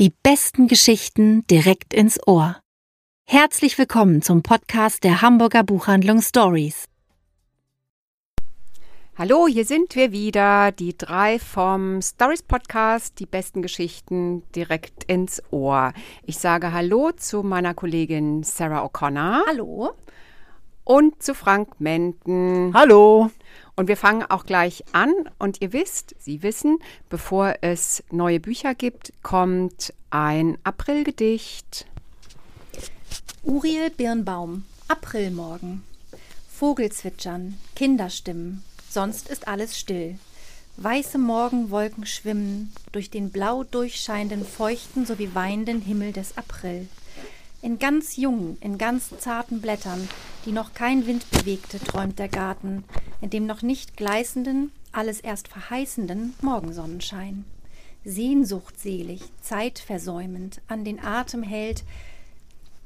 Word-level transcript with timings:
Die 0.00 0.12
besten 0.22 0.68
Geschichten 0.68 1.44
direkt 1.48 1.92
ins 1.92 2.24
Ohr. 2.24 2.60
Herzlich 3.24 3.78
willkommen 3.78 4.22
zum 4.22 4.44
Podcast 4.44 5.02
der 5.02 5.22
Hamburger 5.22 5.64
Buchhandlung 5.64 6.22
Stories. 6.22 6.84
Hallo, 9.16 9.48
hier 9.48 9.64
sind 9.64 9.96
wir 9.96 10.12
wieder, 10.12 10.70
die 10.70 10.96
drei 10.96 11.40
vom 11.40 12.00
Stories 12.00 12.44
Podcast, 12.44 13.18
die 13.18 13.26
besten 13.26 13.60
Geschichten 13.60 14.44
direkt 14.54 15.02
ins 15.02 15.42
Ohr. 15.50 15.92
Ich 16.22 16.38
sage 16.38 16.72
Hallo 16.72 17.10
zu 17.10 17.42
meiner 17.42 17.74
Kollegin 17.74 18.44
Sarah 18.44 18.84
O'Connor. 18.84 19.46
Hallo. 19.48 19.94
Und 20.84 21.20
zu 21.24 21.34
Frank 21.34 21.80
Menden. 21.80 22.72
Hallo. 22.72 23.32
Und 23.78 23.86
wir 23.86 23.96
fangen 23.96 24.24
auch 24.28 24.44
gleich 24.44 24.82
an. 24.90 25.12
Und 25.38 25.62
ihr 25.62 25.72
wisst, 25.72 26.16
Sie 26.18 26.42
wissen, 26.42 26.80
bevor 27.08 27.54
es 27.60 28.02
neue 28.10 28.40
Bücher 28.40 28.74
gibt, 28.74 29.12
kommt 29.22 29.94
ein 30.10 30.58
Aprilgedicht. 30.64 31.86
Uriel 33.44 33.90
Birnbaum, 33.90 34.64
Aprilmorgen. 34.88 35.84
Vogelzwitschern, 36.52 37.56
Kinderstimmen, 37.76 38.64
sonst 38.90 39.28
ist 39.28 39.46
alles 39.46 39.78
still. 39.78 40.18
Weiße 40.78 41.16
Morgenwolken 41.16 42.04
schwimmen 42.04 42.72
durch 42.90 43.10
den 43.10 43.30
blau 43.30 43.62
durchscheinenden, 43.62 44.44
feuchten 44.44 45.06
sowie 45.06 45.30
weinenden 45.34 45.82
Himmel 45.82 46.12
des 46.12 46.36
April. 46.36 46.88
In 47.62 47.78
ganz 47.78 48.16
jungen, 48.16 48.58
in 48.60 48.76
ganz 48.76 49.10
zarten 49.20 49.60
Blättern, 49.60 50.08
die 50.46 50.52
noch 50.52 50.74
kein 50.74 51.06
Wind 51.06 51.30
bewegte, 51.30 51.78
träumt 51.78 52.18
der 52.18 52.28
Garten, 52.28 52.82
in 53.20 53.30
dem 53.30 53.46
noch 53.46 53.62
nicht 53.62 53.96
gleißenden, 53.96 54.72
alles 54.92 55.20
erst 55.20 55.48
verheißenden 55.48 56.34
Morgensonnenschein. 56.40 57.44
Sehnsuchtselig, 58.04 59.22
zeitversäumend, 59.40 60.60
an 60.68 60.84
den 60.84 61.02
Atem 61.02 61.42
hält, 61.42 61.84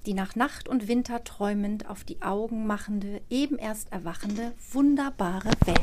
die 0.06 0.14
nach 0.14 0.34
Nacht 0.34 0.68
und 0.68 0.88
Winter 0.88 1.22
träumend 1.22 1.88
auf 1.88 2.02
die 2.02 2.22
Augen 2.22 2.66
machende, 2.66 3.20
eben 3.30 3.58
erst 3.58 3.92
erwachende, 3.92 4.52
wunderbare 4.72 5.50
Welt. 5.64 5.80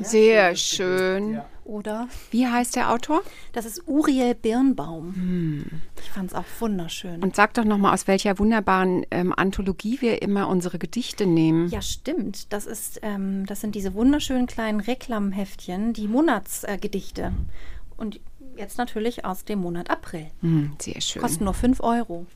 Sehr 0.00 0.54
schön. 0.54 1.42
Oder? 1.64 2.08
Wie 2.30 2.46
heißt 2.46 2.76
der 2.76 2.92
Autor? 2.92 3.22
Das 3.52 3.64
ist 3.64 3.82
Uriel 3.86 4.34
Birnbaum. 4.34 5.80
Ich 6.02 6.10
fand 6.10 6.30
es 6.30 6.36
auch 6.36 6.44
wunderschön. 6.60 7.22
Und 7.22 7.34
sag 7.34 7.54
doch 7.54 7.64
nochmal, 7.64 7.94
aus 7.94 8.06
welcher 8.06 8.38
wunderbaren 8.38 9.06
ähm, 9.10 9.32
Anthologie 9.34 10.00
wir 10.00 10.20
immer 10.20 10.48
unsere 10.48 10.78
Gedichte 10.78 11.26
nehmen. 11.26 11.68
ja, 11.70 11.80
stimmt. 11.80 12.52
Das, 12.52 12.66
ist, 12.66 13.00
ähm, 13.02 13.46
das 13.46 13.62
sind 13.62 13.74
diese 13.74 13.94
wunderschönen 13.94 14.46
kleinen 14.46 14.80
Reklamheftchen, 14.80 15.94
die 15.94 16.06
Monatsgedichte. 16.06 17.32
Und 17.96 18.20
jetzt 18.56 18.76
natürlich 18.76 19.24
aus 19.24 19.44
dem 19.44 19.60
Monat 19.60 19.88
April. 19.90 20.26
Hm, 20.40 20.76
sehr 20.80 21.00
schön. 21.00 21.22
Kosten 21.22 21.44
nur 21.44 21.54
5 21.54 21.80
Euro. 21.80 22.26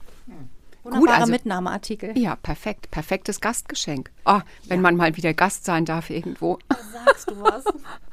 Wunderbare 0.85 1.20
also- 1.20 1.33
Mitnahmeartikel. 1.33 2.17
Ja, 2.17 2.37
perfekt. 2.37 2.91
Perfektes 2.91 3.41
Gastgeschenk. 3.41 4.11
Oh, 4.25 4.41
wenn 4.69 4.81
man 4.81 4.97
mal 4.97 5.17
wieder 5.17 5.35
Gast 5.35 5.65
sein 5.65 5.85
darf 5.85 6.09
irgendwo. 6.09 6.59
Sagst 7.05 7.31
du 7.31 7.41
was? 7.42 7.65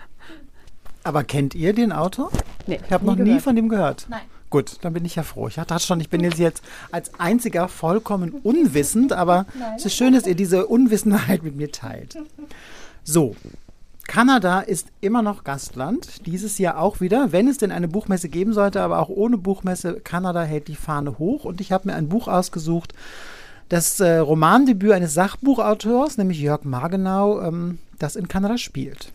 Aber 1.05 1.23
kennt 1.23 1.53
ihr 1.53 1.71
den 1.73 1.91
Autor? 1.91 2.31
Nee, 2.65 2.79
Ich 2.83 2.91
habe 2.91 3.05
noch 3.05 3.15
nie 3.15 3.39
von 3.39 3.55
dem 3.55 3.69
gehört. 3.69 4.07
Nein. 4.09 4.21
Gut, 4.49 4.77
dann 4.81 4.93
bin 4.93 5.05
ich 5.05 5.15
ja 5.15 5.23
froh. 5.23 5.47
Ich 5.47 5.55
dachte 5.55 5.79
schon, 5.79 5.99
ich 5.99 6.09
bin 6.09 6.21
jetzt, 6.21 6.39
jetzt 6.39 6.63
als 6.91 7.11
einziger 7.19 7.67
vollkommen 7.67 8.31
unwissend, 8.43 9.13
aber 9.13 9.45
es 9.75 9.85
ist 9.85 9.95
schön, 9.95 10.13
dass 10.13 10.25
ihr 10.25 10.35
diese 10.35 10.65
Unwissenheit 10.65 11.43
mit 11.43 11.55
mir 11.55 11.71
teilt. 11.71 12.17
So, 13.03 13.35
Kanada 14.07 14.61
ist 14.61 14.87
immer 15.01 15.21
noch 15.21 15.43
Gastland, 15.43 16.25
dieses 16.25 16.57
Jahr 16.57 16.79
auch 16.79 17.01
wieder, 17.01 17.31
wenn 17.31 17.47
es 17.47 17.57
denn 17.57 17.71
eine 17.71 17.87
Buchmesse 17.87 18.29
geben 18.29 18.53
sollte, 18.53 18.81
aber 18.81 18.99
auch 18.99 19.09
ohne 19.09 19.37
Buchmesse. 19.37 19.99
Kanada 20.03 20.43
hält 20.43 20.67
die 20.67 20.75
Fahne 20.75 21.19
hoch 21.19 21.45
und 21.45 21.61
ich 21.61 21.71
habe 21.71 21.89
mir 21.89 21.95
ein 21.95 22.09
Buch 22.09 22.27
ausgesucht, 22.27 22.93
das 23.69 23.99
äh, 23.99 24.17
Romandebüt 24.17 24.91
eines 24.91 25.13
Sachbuchautors, 25.13 26.17
nämlich 26.17 26.39
Jörg 26.39 26.63
Margenau, 26.63 27.41
ähm, 27.41 27.79
das 27.99 28.15
in 28.15 28.27
Kanada 28.27 28.57
spielt. 28.57 29.11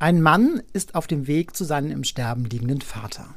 Ein 0.00 0.22
Mann 0.22 0.62
ist 0.72 0.94
auf 0.94 1.06
dem 1.06 1.26
Weg 1.26 1.54
zu 1.54 1.62
seinem 1.62 1.90
im 1.90 2.04
Sterben 2.04 2.46
liegenden 2.46 2.80
Vater. 2.80 3.34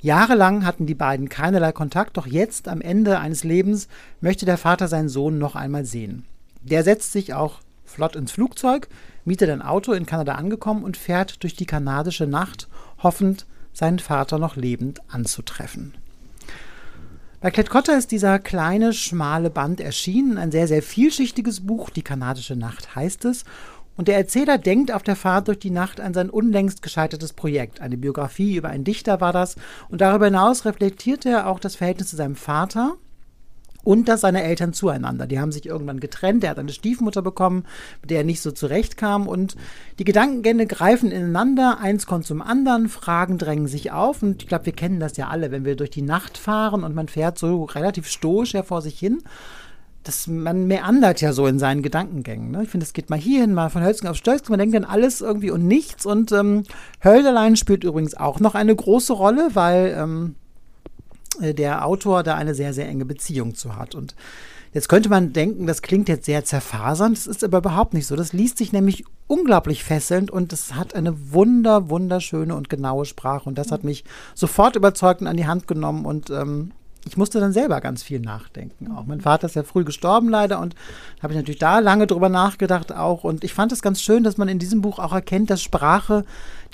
Jahrelang 0.00 0.66
hatten 0.66 0.84
die 0.84 0.96
beiden 0.96 1.28
keinerlei 1.28 1.70
Kontakt, 1.70 2.16
doch 2.16 2.26
jetzt 2.26 2.66
am 2.66 2.80
Ende 2.80 3.20
eines 3.20 3.44
Lebens 3.44 3.86
möchte 4.20 4.46
der 4.46 4.58
Vater 4.58 4.88
seinen 4.88 5.08
Sohn 5.08 5.38
noch 5.38 5.54
einmal 5.54 5.84
sehen. 5.84 6.24
Der 6.60 6.82
setzt 6.82 7.12
sich 7.12 7.34
auch 7.34 7.60
flott 7.84 8.16
ins 8.16 8.32
Flugzeug, 8.32 8.88
mietet 9.24 9.48
ein 9.48 9.62
Auto 9.62 9.92
in 9.92 10.06
Kanada 10.06 10.34
angekommen 10.34 10.82
und 10.82 10.96
fährt 10.96 11.44
durch 11.44 11.54
die 11.54 11.66
kanadische 11.66 12.26
Nacht, 12.26 12.66
hoffend 13.00 13.46
seinen 13.72 14.00
Vater 14.00 14.40
noch 14.40 14.56
lebend 14.56 14.98
anzutreffen. 15.06 15.94
Bei 17.40 17.52
Klett-Cotta 17.52 17.92
ist 17.92 18.10
dieser 18.10 18.40
kleine, 18.40 18.92
schmale 18.92 19.50
Band 19.50 19.80
erschienen, 19.80 20.36
ein 20.36 20.50
sehr, 20.50 20.66
sehr 20.66 20.82
vielschichtiges 20.82 21.64
Buch, 21.64 21.90
Die 21.90 22.02
kanadische 22.02 22.56
Nacht 22.56 22.96
heißt 22.96 23.24
es. 23.26 23.44
Und 23.96 24.08
der 24.08 24.16
Erzähler 24.16 24.58
denkt 24.58 24.92
auf 24.92 25.02
der 25.02 25.16
Fahrt 25.16 25.48
durch 25.48 25.58
die 25.58 25.70
Nacht 25.70 26.00
an 26.00 26.14
sein 26.14 26.30
unlängst 26.30 26.82
gescheitertes 26.82 27.32
Projekt. 27.32 27.80
Eine 27.80 27.96
Biografie 27.96 28.56
über 28.56 28.68
einen 28.68 28.84
Dichter 28.84 29.20
war 29.20 29.32
das. 29.32 29.56
Und 29.88 30.00
darüber 30.00 30.26
hinaus 30.26 30.64
reflektiert 30.64 31.24
er 31.24 31.48
auch 31.48 31.58
das 31.58 31.76
Verhältnis 31.76 32.08
zu 32.08 32.16
seinem 32.16 32.36
Vater 32.36 32.96
und 33.86 34.08
das 34.08 34.22
seiner 34.22 34.42
Eltern 34.42 34.72
zueinander. 34.72 35.28
Die 35.28 35.38
haben 35.38 35.52
sich 35.52 35.64
irgendwann 35.64 36.00
getrennt. 36.00 36.42
Er 36.42 36.50
hat 36.50 36.58
eine 36.58 36.72
Stiefmutter 36.72 37.22
bekommen, 37.22 37.64
mit 38.02 38.10
der 38.10 38.18
er 38.18 38.24
nicht 38.24 38.40
so 38.40 38.50
zurechtkam. 38.50 39.28
Und 39.28 39.54
die 40.00 40.04
Gedankengänge 40.04 40.66
greifen 40.66 41.12
ineinander. 41.12 41.78
Eins 41.78 42.04
kommt 42.04 42.26
zum 42.26 42.42
anderen. 42.42 42.88
Fragen 42.88 43.38
drängen 43.38 43.68
sich 43.68 43.92
auf. 43.92 44.24
Und 44.24 44.42
ich 44.42 44.48
glaube, 44.48 44.66
wir 44.66 44.72
kennen 44.72 44.98
das 44.98 45.16
ja 45.16 45.28
alle, 45.28 45.52
wenn 45.52 45.64
wir 45.64 45.76
durch 45.76 45.90
die 45.90 46.02
Nacht 46.02 46.36
fahren 46.36 46.82
und 46.82 46.96
man 46.96 47.06
fährt 47.06 47.38
so 47.38 47.62
relativ 47.62 48.08
stoisch 48.08 48.56
vor 48.64 48.82
sich 48.82 48.98
hin. 48.98 49.22
Das, 50.06 50.28
man 50.28 50.68
meandert 50.68 51.20
ja 51.20 51.32
so 51.32 51.48
in 51.48 51.58
seinen 51.58 51.82
Gedankengängen. 51.82 52.52
Ne? 52.52 52.62
Ich 52.62 52.68
finde, 52.68 52.86
es 52.86 52.92
geht 52.92 53.10
mal 53.10 53.18
hierhin, 53.18 53.52
mal 53.52 53.70
von 53.70 53.82
Hölzgen 53.82 54.08
auf 54.08 54.16
Stöcksken. 54.16 54.52
Man 54.52 54.60
denkt 54.60 54.76
dann 54.76 54.84
alles 54.84 55.20
irgendwie 55.20 55.50
und 55.50 55.66
nichts. 55.66 56.06
Und 56.06 56.30
ähm, 56.30 56.62
Hölderlein 57.02 57.56
spielt 57.56 57.82
übrigens 57.82 58.14
auch 58.14 58.38
noch 58.38 58.54
eine 58.54 58.74
große 58.74 59.12
Rolle, 59.12 59.50
weil 59.54 59.96
ähm, 59.98 60.36
äh, 61.40 61.54
der 61.54 61.84
Autor 61.84 62.22
da 62.22 62.36
eine 62.36 62.54
sehr, 62.54 62.72
sehr 62.72 62.88
enge 62.88 63.04
Beziehung 63.04 63.56
zu 63.56 63.76
hat. 63.76 63.96
Und 63.96 64.14
jetzt 64.72 64.88
könnte 64.88 65.08
man 65.08 65.32
denken, 65.32 65.66
das 65.66 65.82
klingt 65.82 66.08
jetzt 66.08 66.26
sehr 66.26 66.44
zerfasernd, 66.44 67.16
das 67.16 67.26
ist 67.26 67.42
aber 67.42 67.58
überhaupt 67.58 67.94
nicht 67.94 68.06
so. 68.06 68.14
Das 68.14 68.32
liest 68.32 68.58
sich 68.58 68.72
nämlich 68.72 69.04
unglaublich 69.26 69.82
fesselnd 69.82 70.30
und 70.30 70.52
es 70.52 70.74
hat 70.74 70.94
eine 70.94 71.32
wunder, 71.32 71.90
wunderschöne 71.90 72.54
und 72.54 72.68
genaue 72.68 73.06
Sprache. 73.06 73.48
Und 73.48 73.58
das 73.58 73.72
hat 73.72 73.82
mich 73.82 74.04
sofort 74.34 74.76
überzeugt 74.76 75.20
und 75.20 75.26
an 75.26 75.36
die 75.36 75.46
Hand 75.46 75.66
genommen 75.66 76.04
und 76.04 76.30
ähm, 76.30 76.70
ich 77.06 77.16
musste 77.16 77.38
dann 77.38 77.52
selber 77.52 77.80
ganz 77.80 78.02
viel 78.02 78.20
nachdenken. 78.20 78.90
Auch 78.96 79.06
mein 79.06 79.20
Vater 79.20 79.46
ist 79.46 79.54
ja 79.54 79.62
früh 79.62 79.84
gestorben 79.84 80.28
leider 80.28 80.58
und 80.58 80.74
habe 81.22 81.32
ich 81.32 81.38
natürlich 81.38 81.60
da 81.60 81.78
lange 81.78 82.06
drüber 82.06 82.28
nachgedacht 82.28 82.92
auch. 82.92 83.22
Und 83.22 83.44
ich 83.44 83.54
fand 83.54 83.70
es 83.70 83.80
ganz 83.80 84.02
schön, 84.02 84.24
dass 84.24 84.38
man 84.38 84.48
in 84.48 84.58
diesem 84.58 84.82
Buch 84.82 84.98
auch 84.98 85.12
erkennt, 85.12 85.50
dass 85.50 85.62
Sprache 85.62 86.24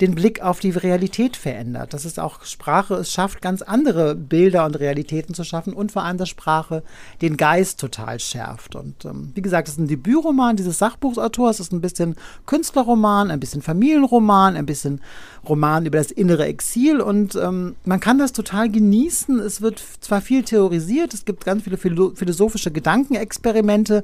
den 0.01 0.15
Blick 0.15 0.41
auf 0.41 0.59
die 0.59 0.71
Realität 0.71 1.37
verändert. 1.37 1.93
Dass 1.93 2.05
es 2.05 2.19
auch 2.19 2.43
Sprache 2.43 2.95
es 2.95 3.11
schafft, 3.11 3.41
ganz 3.41 3.61
andere 3.61 4.15
Bilder 4.15 4.65
und 4.65 4.79
Realitäten 4.79 5.33
zu 5.33 5.43
schaffen 5.43 5.73
und 5.73 5.91
vor 5.91 6.03
allem, 6.03 6.17
dass 6.17 6.29
Sprache 6.29 6.83
den 7.21 7.37
Geist 7.37 7.79
total 7.79 8.19
schärft. 8.19 8.75
Und 8.75 9.05
ähm, 9.05 9.31
wie 9.35 9.41
gesagt, 9.41 9.67
es 9.67 9.75
ist 9.75 9.79
ein 9.79 9.87
Debütroman 9.87 10.55
dieses 10.55 10.79
Sachbuchautors. 10.79 11.59
Es 11.59 11.67
ist 11.67 11.73
ein 11.73 11.81
bisschen 11.81 12.15
Künstlerroman, 12.45 13.31
ein 13.31 13.39
bisschen 13.39 13.61
Familienroman, 13.61 14.55
ein 14.55 14.65
bisschen 14.65 15.01
Roman 15.47 15.85
über 15.85 15.97
das 15.97 16.11
innere 16.11 16.45
Exil. 16.45 17.01
Und 17.01 17.35
ähm, 17.35 17.75
man 17.85 17.99
kann 17.99 18.17
das 18.17 18.33
total 18.33 18.69
genießen. 18.69 19.39
Es 19.39 19.61
wird 19.61 19.83
zwar 20.01 20.21
viel 20.21 20.43
theorisiert, 20.43 21.13
es 21.13 21.25
gibt 21.25 21.45
ganz 21.45 21.63
viele 21.63 21.77
philo 21.77 22.11
philosophische 22.15 22.71
Gedankenexperimente, 22.71 24.03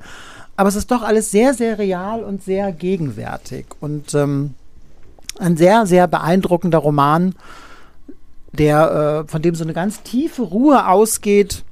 aber 0.56 0.70
es 0.70 0.76
ist 0.76 0.92
doch 0.92 1.02
alles 1.02 1.32
sehr, 1.32 1.54
sehr 1.54 1.80
real 1.80 2.24
und 2.24 2.44
sehr 2.44 2.72
gegenwärtig. 2.72 3.66
Und 3.80 4.14
ähm, 4.14 4.56
ein 5.38 5.58
sehr, 5.58 5.86
sehr 5.86 6.08
beeindruckender 6.08 6.80
Roman, 6.80 7.36
der, 8.52 9.26
äh, 9.26 9.32
von 9.32 9.42
dem 9.42 9.56
so 9.56 9.64
eine 9.64 9.74
ganz 9.74 10.02
tiefe 10.02 10.42
Ruhe 10.42 10.88
ausgeht. 10.88 11.64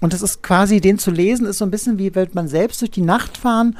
Und 0.00 0.12
es 0.12 0.22
ist 0.22 0.42
quasi, 0.42 0.80
den 0.80 0.98
zu 0.98 1.10
lesen, 1.10 1.46
ist 1.46 1.58
so 1.58 1.64
ein 1.64 1.70
bisschen 1.70 1.98
wie, 1.98 2.14
würde 2.14 2.32
man 2.34 2.48
selbst 2.48 2.80
durch 2.80 2.90
die 2.90 3.00
Nacht 3.00 3.38
fahren 3.38 3.78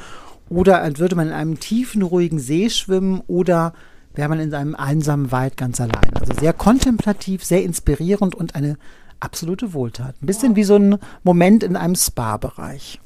oder 0.49 0.81
als 0.81 0.99
würde 0.99 1.17
man 1.17 1.29
in 1.29 1.33
einem 1.33 1.61
tiefen, 1.61 2.03
ruhigen 2.03 2.39
See 2.39 2.71
schwimmen 2.71 3.23
oder 3.27 3.75
wäre 4.15 4.29
man 4.29 4.41
in 4.41 4.55
einem 4.55 4.75
einsamen 4.75 5.33
Wald 5.33 5.57
ganz 5.57 5.81
allein. 5.81 6.15
Also 6.19 6.35
sehr 6.39 6.53
kontemplativ, 6.53 7.45
sehr 7.45 7.63
inspirierend 7.63 8.35
und 8.35 8.55
eine 8.55 8.79
absolute 9.21 9.73
Wohltat. 9.73 10.15
Ein 10.23 10.27
bisschen 10.27 10.57
wie 10.57 10.65
so 10.65 10.77
ein 10.77 10.99
Moment 11.25 11.63
in 11.63 11.77
einem 11.77 11.97
Spa-Bereich. 11.97 13.01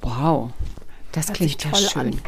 Wow, 0.00 0.50
das 1.12 1.28
Hört 1.28 1.36
klingt 1.36 1.64
ja 1.64 1.74
schön. 1.74 2.02
an. 2.02 2.20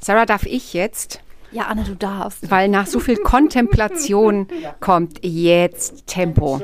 Sarah, 0.00 0.26
darf 0.26 0.44
ich 0.44 0.74
jetzt, 0.74 1.20
Ja, 1.54 1.66
Anne, 1.66 1.84
du 1.84 1.94
darfst. 1.94 2.50
weil 2.50 2.68
nach 2.68 2.86
so 2.86 2.98
viel 2.98 3.16
Kontemplation 3.16 4.48
kommt 4.80 5.20
jetzt 5.22 6.06
Tempo. 6.06 6.60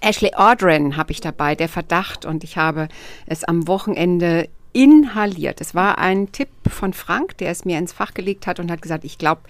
Ashley 0.00 0.32
Audren 0.34 0.96
habe 0.96 1.12
ich 1.12 1.20
dabei, 1.20 1.54
der 1.54 1.68
Verdacht, 1.68 2.24
und 2.24 2.44
ich 2.44 2.56
habe 2.56 2.88
es 3.26 3.44
am 3.44 3.68
Wochenende 3.68 4.48
inhaliert. 4.72 5.60
Es 5.60 5.74
war 5.74 5.98
ein 5.98 6.30
Tipp 6.32 6.48
von 6.68 6.92
Frank, 6.92 7.38
der 7.38 7.50
es 7.50 7.64
mir 7.64 7.78
ins 7.78 7.92
Fach 7.92 8.12
gelegt 8.12 8.46
hat 8.46 8.60
und 8.60 8.70
hat 8.70 8.82
gesagt, 8.82 9.04
ich 9.04 9.18
glaube, 9.18 9.42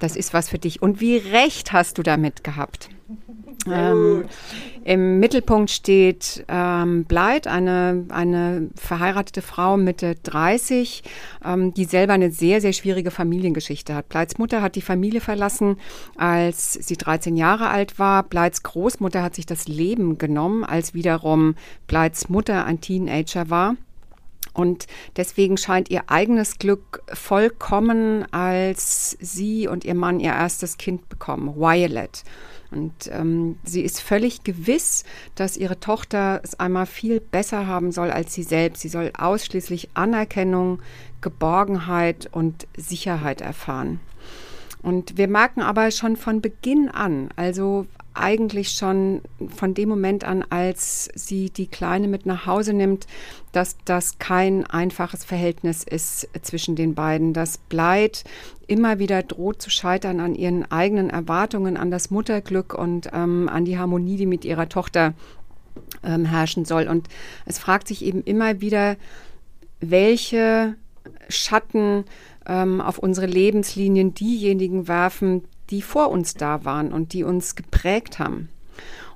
das 0.00 0.16
ist 0.16 0.34
was 0.34 0.48
für 0.48 0.58
dich. 0.58 0.82
Und 0.82 1.00
wie 1.00 1.16
recht 1.16 1.72
hast 1.72 1.98
du 1.98 2.02
damit 2.02 2.42
gehabt? 2.44 2.88
Ähm, 3.66 4.24
Im 4.84 5.20
Mittelpunkt 5.20 5.70
steht 5.70 6.44
ähm, 6.48 7.04
Bleit, 7.04 7.46
eine, 7.46 8.04
eine 8.10 8.70
verheiratete 8.76 9.42
Frau 9.42 9.76
Mitte 9.76 10.16
30, 10.22 11.02
ähm, 11.44 11.74
die 11.74 11.84
selber 11.84 12.12
eine 12.12 12.30
sehr, 12.30 12.60
sehr 12.60 12.72
schwierige 12.72 13.10
Familiengeschichte 13.10 13.94
hat. 13.94 14.08
Bleits 14.08 14.38
Mutter 14.38 14.62
hat 14.62 14.76
die 14.76 14.82
Familie 14.82 15.20
verlassen, 15.20 15.76
als 16.16 16.74
sie 16.74 16.96
13 16.96 17.36
Jahre 17.36 17.68
alt 17.68 17.98
war. 17.98 18.22
Bleits 18.22 18.62
Großmutter 18.62 19.22
hat 19.22 19.34
sich 19.34 19.46
das 19.46 19.68
Leben 19.68 20.18
genommen, 20.18 20.64
als 20.64 20.94
wiederum 20.94 21.54
Bleits 21.86 22.28
Mutter 22.28 22.64
ein 22.64 22.80
Teenager 22.80 23.50
war. 23.50 23.76
Und 24.54 24.86
deswegen 25.16 25.56
scheint 25.56 25.90
ihr 25.90 26.04
eigenes 26.06 26.58
Glück 26.58 27.02
vollkommen, 27.12 28.24
als 28.32 29.16
sie 29.20 29.66
und 29.66 29.84
ihr 29.84 29.96
Mann 29.96 30.20
ihr 30.20 30.32
erstes 30.32 30.78
Kind 30.78 31.08
bekommen, 31.08 31.56
Violet. 31.56 32.22
Und 32.74 33.08
ähm, 33.12 33.56
sie 33.62 33.82
ist 33.82 34.00
völlig 34.00 34.42
gewiss, 34.42 35.04
dass 35.36 35.56
ihre 35.56 35.78
Tochter 35.78 36.40
es 36.42 36.58
einmal 36.58 36.86
viel 36.86 37.20
besser 37.20 37.68
haben 37.68 37.92
soll 37.92 38.10
als 38.10 38.34
sie 38.34 38.42
selbst. 38.42 38.82
Sie 38.82 38.88
soll 38.88 39.12
ausschließlich 39.16 39.90
Anerkennung, 39.94 40.80
Geborgenheit 41.20 42.28
und 42.32 42.66
Sicherheit 42.76 43.40
erfahren. 43.40 44.00
Und 44.82 45.16
wir 45.16 45.28
merken 45.28 45.62
aber 45.62 45.90
schon 45.92 46.16
von 46.16 46.40
Beginn 46.40 46.88
an, 46.88 47.30
also 47.36 47.86
eigentlich 48.14 48.70
schon 48.70 49.20
von 49.54 49.74
dem 49.74 49.88
Moment 49.88 50.24
an, 50.24 50.44
als 50.48 51.10
sie 51.14 51.50
die 51.50 51.66
Kleine 51.66 52.08
mit 52.08 52.26
nach 52.26 52.46
Hause 52.46 52.72
nimmt, 52.72 53.06
dass 53.52 53.76
das 53.84 54.18
kein 54.18 54.64
einfaches 54.66 55.24
Verhältnis 55.24 55.82
ist 55.82 56.28
zwischen 56.42 56.76
den 56.76 56.94
beiden. 56.94 57.32
Das 57.32 57.58
Bleit 57.58 58.24
immer 58.66 58.98
wieder 58.98 59.22
droht 59.22 59.60
zu 59.60 59.70
scheitern 59.70 60.20
an 60.20 60.34
ihren 60.34 60.70
eigenen 60.70 61.10
Erwartungen, 61.10 61.76
an 61.76 61.90
das 61.90 62.10
Mutterglück 62.10 62.74
und 62.74 63.10
ähm, 63.12 63.48
an 63.48 63.64
die 63.64 63.78
Harmonie, 63.78 64.16
die 64.16 64.26
mit 64.26 64.44
ihrer 64.44 64.68
Tochter 64.68 65.14
ähm, 66.02 66.24
herrschen 66.24 66.64
soll. 66.64 66.88
Und 66.88 67.08
es 67.46 67.58
fragt 67.58 67.88
sich 67.88 68.04
eben 68.04 68.22
immer 68.22 68.60
wieder, 68.60 68.96
welche 69.80 70.76
Schatten 71.28 72.04
ähm, 72.46 72.80
auf 72.80 72.98
unsere 72.98 73.26
Lebenslinien 73.26 74.14
diejenigen 74.14 74.88
werfen, 74.88 75.44
die 75.70 75.82
vor 75.82 76.10
uns 76.10 76.34
da 76.34 76.64
waren 76.64 76.92
und 76.92 77.12
die 77.12 77.24
uns 77.24 77.54
geprägt 77.54 78.18
haben. 78.18 78.48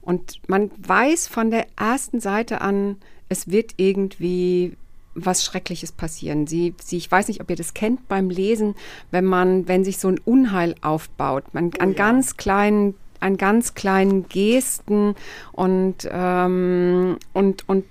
Und 0.01 0.41
man 0.49 0.71
weiß 0.79 1.29
von 1.29 1.51
der 1.51 1.67
ersten 1.77 2.21
Seite 2.21 2.61
an, 2.61 2.97
es 3.29 3.51
wird 3.51 3.75
irgendwie 3.77 4.77
was 5.15 5.45
Schreckliches 5.45 5.93
passieren. 5.93 6.47
Sie, 6.47 6.75
sie, 6.83 6.97
ich 6.97 7.11
weiß 7.11 7.29
nicht, 7.29 7.41
ob 7.41 7.51
ihr 7.51 7.57
das 7.57 7.75
kennt 7.75 8.09
beim 8.09 8.31
Lesen, 8.31 8.75
wenn 9.11 9.25
man, 9.25 9.67
wenn 9.69 9.85
sich 9.85 9.99
so 9.99 10.09
ein 10.09 10.19
Unheil 10.25 10.75
aufbaut, 10.81 11.45
man 11.53 11.73
an 11.79 11.89
oh 11.89 11.93
ja. 11.93 11.97
ganz 11.97 12.37
kleinen 12.37 12.95
an 13.21 13.37
ganz 13.37 13.75
kleinen 13.75 14.29
Gesten 14.29 15.15
und, 15.53 16.09
ähm, 16.11 17.19
und, 17.33 17.69
und 17.69 17.85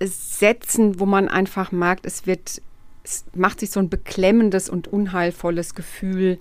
Sätzen, 0.00 0.98
wo 0.98 1.06
man 1.06 1.28
einfach 1.28 1.70
merkt, 1.72 2.06
es 2.06 2.26
wird, 2.26 2.60
es 3.04 3.24
macht 3.34 3.60
sich 3.60 3.70
so 3.70 3.80
ein 3.80 3.88
beklemmendes 3.88 4.68
und 4.68 4.88
unheilvolles 4.88 5.74
Gefühl 5.74 6.38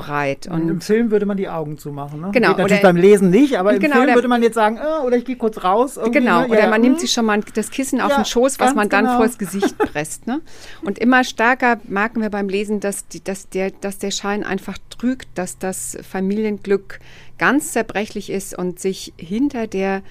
breit. 0.00 0.46
Und 0.46 0.68
Im 0.68 0.80
Film 0.80 1.10
würde 1.10 1.26
man 1.26 1.36
die 1.36 1.48
Augen 1.48 1.78
zumachen. 1.78 2.20
Ne? 2.20 2.30
Genau. 2.32 2.48
Geht 2.48 2.58
natürlich 2.58 2.82
beim 2.82 2.96
Lesen 2.96 3.30
nicht, 3.30 3.58
aber 3.58 3.74
im 3.74 3.80
genau, 3.80 3.96
Film 3.96 4.14
würde 4.14 4.28
man 4.28 4.42
jetzt 4.42 4.54
sagen, 4.54 4.78
oh, 4.82 5.06
oder 5.06 5.16
ich 5.16 5.24
gehe 5.24 5.36
kurz 5.36 5.62
raus. 5.62 5.98
Genau, 6.12 6.40
ne? 6.40 6.48
oder 6.48 6.60
ja, 6.60 6.70
man 6.70 6.80
nimmt 6.80 6.96
hm. 6.96 7.00
sich 7.00 7.12
schon 7.12 7.26
mal 7.26 7.40
das 7.54 7.70
Kissen 7.70 8.00
auf 8.00 8.10
ja, 8.10 8.16
den 8.16 8.24
Schoß, 8.24 8.58
was 8.60 8.74
man 8.74 8.88
dann 8.88 9.04
genau. 9.04 9.18
vors 9.18 9.38
Gesicht 9.38 9.76
presst. 9.92 10.26
Ne? 10.26 10.40
Und 10.82 10.98
immer 10.98 11.24
stärker 11.24 11.80
merken 11.84 12.22
wir 12.22 12.30
beim 12.30 12.48
Lesen, 12.48 12.80
dass, 12.80 13.06
die, 13.08 13.22
dass, 13.22 13.48
der, 13.48 13.70
dass 13.70 13.98
der 13.98 14.10
Schein 14.10 14.44
einfach 14.44 14.78
trügt, 14.88 15.28
dass 15.34 15.58
das 15.58 15.98
Familienglück 16.02 17.00
ganz 17.38 17.72
zerbrechlich 17.72 18.30
ist 18.30 18.56
und 18.56 18.80
sich 18.80 19.12
hinter 19.16 19.66
der 19.66 20.02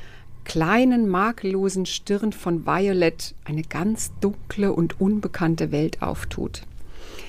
kleinen, 0.46 1.08
makellosen 1.08 1.86
Stirn 1.86 2.34
von 2.34 2.66
Violet 2.66 3.36
eine 3.46 3.62
ganz 3.62 4.12
dunkle 4.20 4.74
und 4.74 5.00
unbekannte 5.00 5.72
Welt 5.72 6.02
auftut. 6.02 6.64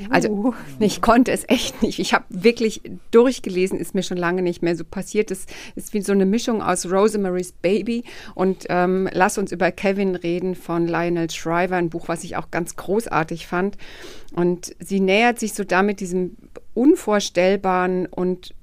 Also 0.08 0.30
uh. 0.30 0.54
ich 0.78 1.02
konnte 1.02 1.32
es 1.32 1.44
echt 1.48 1.82
nicht. 1.82 1.98
Ich 1.98 2.14
habe 2.14 2.24
wirklich 2.28 2.82
durchgelesen, 3.10 3.78
ist 3.78 3.94
mir 3.94 4.02
schon 4.02 4.16
lange 4.16 4.42
nicht 4.42 4.62
mehr 4.62 4.76
so 4.76 4.84
passiert. 4.84 5.30
Es 5.30 5.46
ist 5.74 5.92
wie 5.92 6.00
so 6.00 6.12
eine 6.12 6.26
Mischung 6.26 6.62
aus 6.62 6.90
Rosemary's 6.90 7.52
Baby 7.52 8.04
und 8.34 8.66
ähm, 8.68 9.08
Lass 9.12 9.38
uns 9.38 9.52
über 9.52 9.70
Kevin 9.70 10.14
reden 10.14 10.54
von 10.54 10.86
Lionel 10.86 11.30
Shriver, 11.30 11.76
ein 11.76 11.90
Buch, 11.90 12.08
was 12.08 12.24
ich 12.24 12.36
auch 12.36 12.50
ganz 12.50 12.76
großartig 12.76 13.46
fand. 13.46 13.76
Und 14.32 14.74
sie 14.78 15.00
nähert 15.00 15.38
sich 15.38 15.54
so 15.54 15.64
damit 15.64 16.00
diesem 16.00 16.36
unvorstellbaren 16.74 18.06
und 18.06 18.54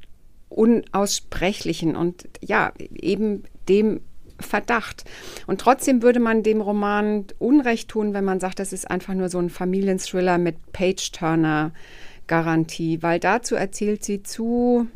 unaussprechlichen 0.49 1.95
und 1.95 2.27
ja, 2.41 2.71
eben 2.77 3.43
dem 3.67 4.01
Verdacht. 4.39 5.03
Und 5.47 5.59
trotzdem 5.61 6.01
würde 6.01 6.19
man 6.19 6.43
dem 6.43 6.59
Roman 6.61 7.25
Unrecht 7.39 7.89
tun, 7.89 8.13
wenn 8.13 8.25
man 8.25 8.39
sagt, 8.39 8.59
das 8.59 8.71
ist 8.73 8.89
einfach 8.89 9.13
nur 9.13 9.29
so 9.29 9.37
ein 9.39 9.49
Familienthriller 9.49 10.37
mit 10.37 10.71
Page-Turner-Garantie, 10.73 13.01
weil 13.01 13.19
dazu 13.19 13.55
erzählt 13.55 14.03
sie 14.03 14.21
zu 14.23 14.87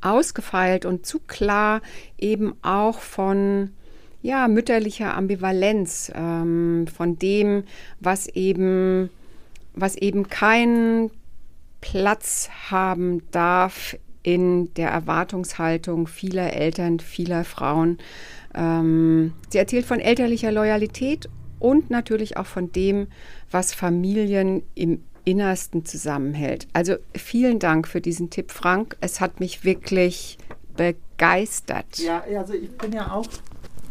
ausgefeilt 0.00 0.84
und 0.84 1.06
zu 1.06 1.20
klar 1.26 1.80
eben 2.18 2.54
auch 2.62 3.00
von 3.00 3.70
ja, 4.22 4.46
mütterlicher 4.48 5.14
Ambivalenz, 5.14 6.10
ähm, 6.14 6.86
von 6.86 7.18
dem, 7.18 7.64
was 8.00 8.28
eben, 8.28 9.10
was 9.74 9.96
eben 9.96 10.28
keinen 10.28 11.10
Platz 11.82 12.48
haben 12.70 13.22
darf 13.32 13.98
in 14.22 14.72
der 14.74 14.88
Erwartungshaltung 14.88 16.06
vieler 16.06 16.54
Eltern, 16.54 17.00
vieler 17.00 17.44
Frauen 17.44 17.98
ähm, 18.54 19.32
sie 19.48 19.58
erzählt 19.58 19.86
von 19.86 20.00
elterlicher 20.00 20.52
Loyalität 20.52 21.28
und 21.58 21.90
natürlich 21.90 22.36
auch 22.36 22.46
von 22.46 22.72
dem, 22.72 23.08
was 23.50 23.74
Familien 23.74 24.62
im 24.74 25.02
Innersten 25.24 25.84
zusammenhält. 25.84 26.68
Also 26.72 26.96
vielen 27.14 27.58
Dank 27.58 27.88
für 27.88 28.00
diesen 28.00 28.30
Tipp, 28.30 28.50
Frank. 28.50 28.96
Es 29.00 29.20
hat 29.20 29.40
mich 29.40 29.64
wirklich 29.64 30.38
begeistert. 30.76 31.98
Ja, 31.98 32.22
also 32.36 32.52
ich 32.52 32.70
bin 32.76 32.92
ja 32.92 33.10
auch 33.10 33.26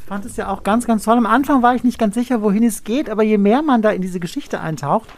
fand 0.06 0.26
es 0.26 0.36
ja 0.36 0.50
auch 0.50 0.64
ganz, 0.64 0.86
ganz 0.86 1.06
toll. 1.06 1.18
Am 1.18 1.26
Anfang 1.26 1.62
war 1.64 1.76
ich 1.76 1.84
nicht 1.84 1.98
ganz 1.98 2.14
sicher, 2.14 2.42
wohin 2.42 2.64
es 2.64 2.84
geht, 2.84 3.10
aber 3.10 3.24
je 3.24 3.38
mehr 3.38 3.62
man 3.62 3.82
da 3.82 3.92
in 3.92 4.02
diese 4.02 4.20
Geschichte 4.20 4.60
eintaucht, 4.60 5.10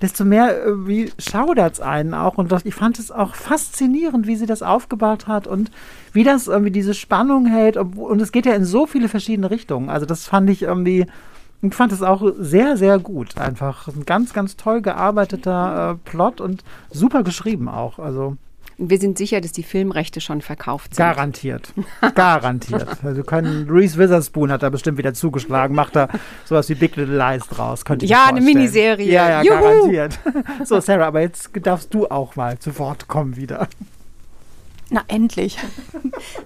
desto 0.00 0.24
mehr 0.24 0.54
wie 0.86 1.12
schaudert 1.18 1.74
es 1.74 1.80
einen 1.80 2.14
auch. 2.14 2.38
Und 2.38 2.52
ich 2.64 2.74
fand 2.74 2.98
es 2.98 3.10
auch 3.10 3.34
faszinierend, 3.34 4.26
wie 4.26 4.36
sie 4.36 4.46
das 4.46 4.62
aufgebaut 4.62 5.26
hat 5.26 5.46
und 5.46 5.70
wie 6.12 6.24
das 6.24 6.46
irgendwie 6.46 6.70
diese 6.70 6.94
Spannung 6.94 7.46
hält. 7.46 7.76
Und 7.76 8.20
es 8.20 8.32
geht 8.32 8.46
ja 8.46 8.54
in 8.54 8.64
so 8.64 8.86
viele 8.86 9.08
verschiedene 9.08 9.50
Richtungen. 9.50 9.90
Also 9.90 10.06
das 10.06 10.26
fand 10.26 10.48
ich 10.50 10.62
irgendwie, 10.62 11.06
ich 11.62 11.74
fand 11.74 11.92
es 11.92 12.02
auch 12.02 12.22
sehr, 12.38 12.76
sehr 12.76 12.98
gut. 12.98 13.36
Einfach 13.38 13.88
ein 13.88 14.04
ganz, 14.04 14.32
ganz 14.32 14.56
toll 14.56 14.82
gearbeiteter 14.82 15.92
äh, 15.92 16.10
Plot 16.10 16.40
und 16.40 16.62
super 16.90 17.22
geschrieben 17.24 17.68
auch. 17.68 17.98
Also 17.98 18.36
wir 18.78 18.98
sind 18.98 19.18
sicher, 19.18 19.40
dass 19.40 19.52
die 19.52 19.64
Filmrechte 19.64 20.20
schon 20.20 20.40
verkauft 20.40 20.94
sind. 20.94 21.04
Garantiert. 21.04 21.72
Garantiert. 22.14 22.86
Also 23.02 23.24
können, 23.24 23.68
Reese 23.68 23.98
Witherspoon 23.98 24.52
hat 24.52 24.62
da 24.62 24.70
bestimmt 24.70 24.98
wieder 24.98 25.14
zugeschlagen, 25.14 25.74
macht 25.74 25.96
da 25.96 26.08
sowas 26.44 26.68
wie 26.68 26.74
Big 26.74 26.94
Little 26.96 27.16
Lies 27.16 27.46
draus. 27.48 27.84
Könnte 27.84 28.04
ich 28.04 28.10
ja, 28.10 28.26
eine 28.26 28.40
Miniserie. 28.40 29.10
Ja, 29.10 29.28
ja, 29.28 29.42
Juhu. 29.42 29.60
garantiert. 29.60 30.18
So, 30.64 30.80
Sarah, 30.80 31.08
aber 31.08 31.20
jetzt 31.20 31.50
darfst 31.62 31.92
du 31.92 32.06
auch 32.08 32.36
mal 32.36 32.58
zu 32.58 32.78
Wort 32.78 33.08
kommen 33.08 33.36
wieder. 33.36 33.68
Na, 34.90 35.02
endlich. 35.08 35.58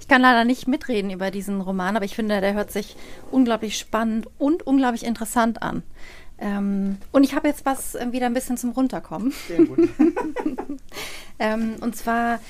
Ich 0.00 0.08
kann 0.08 0.22
leider 0.22 0.44
nicht 0.44 0.66
mitreden 0.66 1.10
über 1.10 1.30
diesen 1.30 1.60
Roman, 1.60 1.96
aber 1.96 2.04
ich 2.04 2.16
finde, 2.16 2.40
der 2.40 2.54
hört 2.54 2.72
sich 2.72 2.96
unglaublich 3.30 3.78
spannend 3.78 4.28
und 4.38 4.66
unglaublich 4.66 5.04
interessant 5.04 5.62
an. 5.62 5.82
Ähm, 6.42 6.98
und 7.12 7.22
ich 7.22 7.34
habe 7.34 7.46
jetzt 7.46 7.64
was 7.64 7.94
äh, 7.94 8.10
wieder 8.10 8.26
ein 8.26 8.34
bisschen 8.34 8.56
zum 8.56 8.70
Runterkommen. 8.70 9.32
Sehr 9.46 9.64
gut. 9.64 9.88
ähm, 11.38 11.76
und 11.80 11.94
zwar 11.94 12.40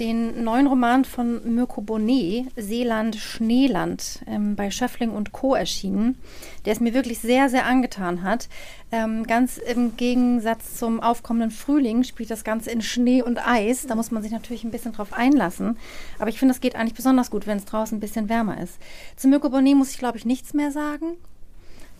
den 0.00 0.42
neuen 0.42 0.66
Roman 0.66 1.04
von 1.04 1.54
Mirko 1.54 1.82
Bonnet, 1.82 2.46
Seeland, 2.56 3.14
Schneeland, 3.16 4.20
ähm, 4.26 4.56
bei 4.56 4.70
Schöffling 4.70 5.10
und 5.10 5.32
Co. 5.32 5.54
erschienen, 5.54 6.16
der 6.64 6.72
es 6.72 6.80
mir 6.80 6.94
wirklich 6.94 7.18
sehr, 7.18 7.50
sehr 7.50 7.66
angetan 7.66 8.22
hat. 8.22 8.48
Ähm, 8.90 9.24
ganz 9.26 9.58
im 9.58 9.98
Gegensatz 9.98 10.78
zum 10.78 11.00
aufkommenden 11.00 11.50
Frühling 11.50 12.04
spielt 12.04 12.30
das 12.30 12.44
Ganze 12.44 12.70
in 12.70 12.80
Schnee 12.80 13.22
und 13.22 13.46
Eis. 13.46 13.86
Da 13.86 13.94
muss 13.94 14.10
man 14.10 14.22
sich 14.22 14.32
natürlich 14.32 14.64
ein 14.64 14.70
bisschen 14.70 14.94
drauf 14.94 15.12
einlassen. 15.12 15.76
Aber 16.18 16.30
ich 16.30 16.38
finde, 16.38 16.54
es 16.54 16.62
geht 16.62 16.74
eigentlich 16.74 16.94
besonders 16.94 17.30
gut, 17.30 17.46
wenn 17.46 17.58
es 17.58 17.66
draußen 17.66 17.98
ein 17.98 18.00
bisschen 18.00 18.30
wärmer 18.30 18.62
ist. 18.62 18.78
Zu 19.16 19.28
Mirko 19.28 19.50
Bonnet 19.50 19.76
muss 19.76 19.90
ich, 19.90 19.98
glaube 19.98 20.16
ich, 20.16 20.24
nichts 20.24 20.54
mehr 20.54 20.72
sagen. 20.72 21.18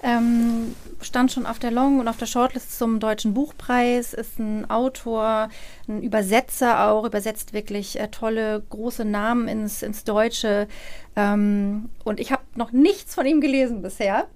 Ähm, 0.05 0.75
stand 1.01 1.31
schon 1.31 1.47
auf 1.47 1.59
der 1.59 1.71
Long- 1.71 2.01
und 2.01 2.09
auf 2.09 2.17
der 2.17 2.27
Shortlist 2.27 2.77
zum 2.77 2.99
Deutschen 2.99 3.35
Buchpreis, 3.35 4.15
ist 4.15 4.39
ein 4.39 4.69
Autor, 4.69 5.49
ein 5.89 6.03
Übersetzer 6.03 6.89
auch, 6.89 7.05
übersetzt 7.05 7.53
wirklich 7.53 8.01
äh, 8.01 8.09
tolle, 8.09 8.63
große 8.71 9.05
Namen 9.05 9.47
ins, 9.47 9.83
ins 9.83 10.03
Deutsche. 10.03 10.67
Ähm, 11.15 11.89
und 12.05 12.19
ich 12.19 12.33
habe 12.33 12.43
noch 12.57 12.73
nichts 12.73 13.15
von 13.15 13.27
ihm 13.27 13.41
gelesen 13.41 13.83
bisher. 13.83 14.27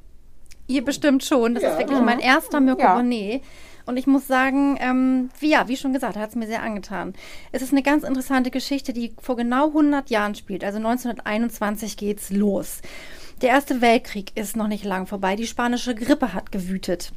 Ihr 0.69 0.85
bestimmt 0.85 1.25
schon. 1.25 1.55
Das 1.55 1.63
ja. 1.63 1.71
ist 1.71 1.79
wirklich 1.79 2.01
mein 2.01 2.21
erster 2.21 2.61
Mirko 2.61 2.83
ja. 2.83 2.97
Bonnet. 2.97 3.43
Und 3.87 3.97
ich 3.97 4.09
muss 4.09 4.27
sagen, 4.27 4.77
ähm, 4.81 5.31
wie, 5.39 5.51
ja, 5.51 5.69
wie 5.69 5.77
schon 5.77 5.93
gesagt, 5.93 6.17
hat 6.17 6.31
es 6.31 6.35
mir 6.35 6.49
sehr 6.49 6.63
angetan. 6.63 7.15
Es 7.53 7.63
ist 7.63 7.71
eine 7.71 7.85
ganz 7.85 8.03
interessante 8.03 8.51
Geschichte, 8.51 8.93
die 8.93 9.15
vor 9.21 9.37
genau 9.37 9.69
100 9.69 10.11
Jahren 10.11 10.35
spielt. 10.35 10.65
Also 10.65 10.79
1921 10.79 11.97
geht's 11.97 12.31
los. 12.31 12.81
Der 13.43 13.51
Erste 13.51 13.83
Weltkrieg 13.83 14.33
ist 14.35 14.57
noch 14.57 14.67
nicht 14.67 14.85
lang 14.85 15.07
vorbei. 15.07 15.37
Die 15.37 15.47
spanische 15.47 15.95
Grippe 15.95 16.33
hat 16.33 16.53
gewütet. 16.53 17.13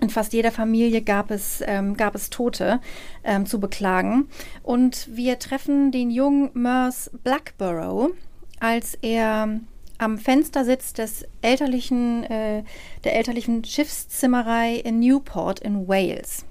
In 0.00 0.08
fast 0.08 0.32
jeder 0.32 0.52
Familie 0.52 1.02
gab 1.02 1.30
es, 1.30 1.62
ähm, 1.66 1.98
gab 1.98 2.14
es 2.14 2.30
Tote 2.30 2.80
ähm, 3.24 3.44
zu 3.44 3.60
beklagen. 3.60 4.28
Und 4.62 5.08
wir 5.14 5.38
treffen 5.38 5.92
den 5.92 6.10
jungen 6.10 6.50
Merce 6.54 7.10
Blackborough, 7.22 8.12
als 8.58 8.94
er 9.02 9.60
am 9.98 10.16
Fenster 10.16 10.64
sitzt 10.64 10.96
des 10.96 11.26
elterlichen, 11.42 12.24
äh, 12.24 12.64
der 13.04 13.16
elterlichen 13.16 13.62
Schiffszimmerei 13.62 14.76
in 14.76 15.00
Newport 15.00 15.60
in 15.60 15.86
Wales. 15.86 16.46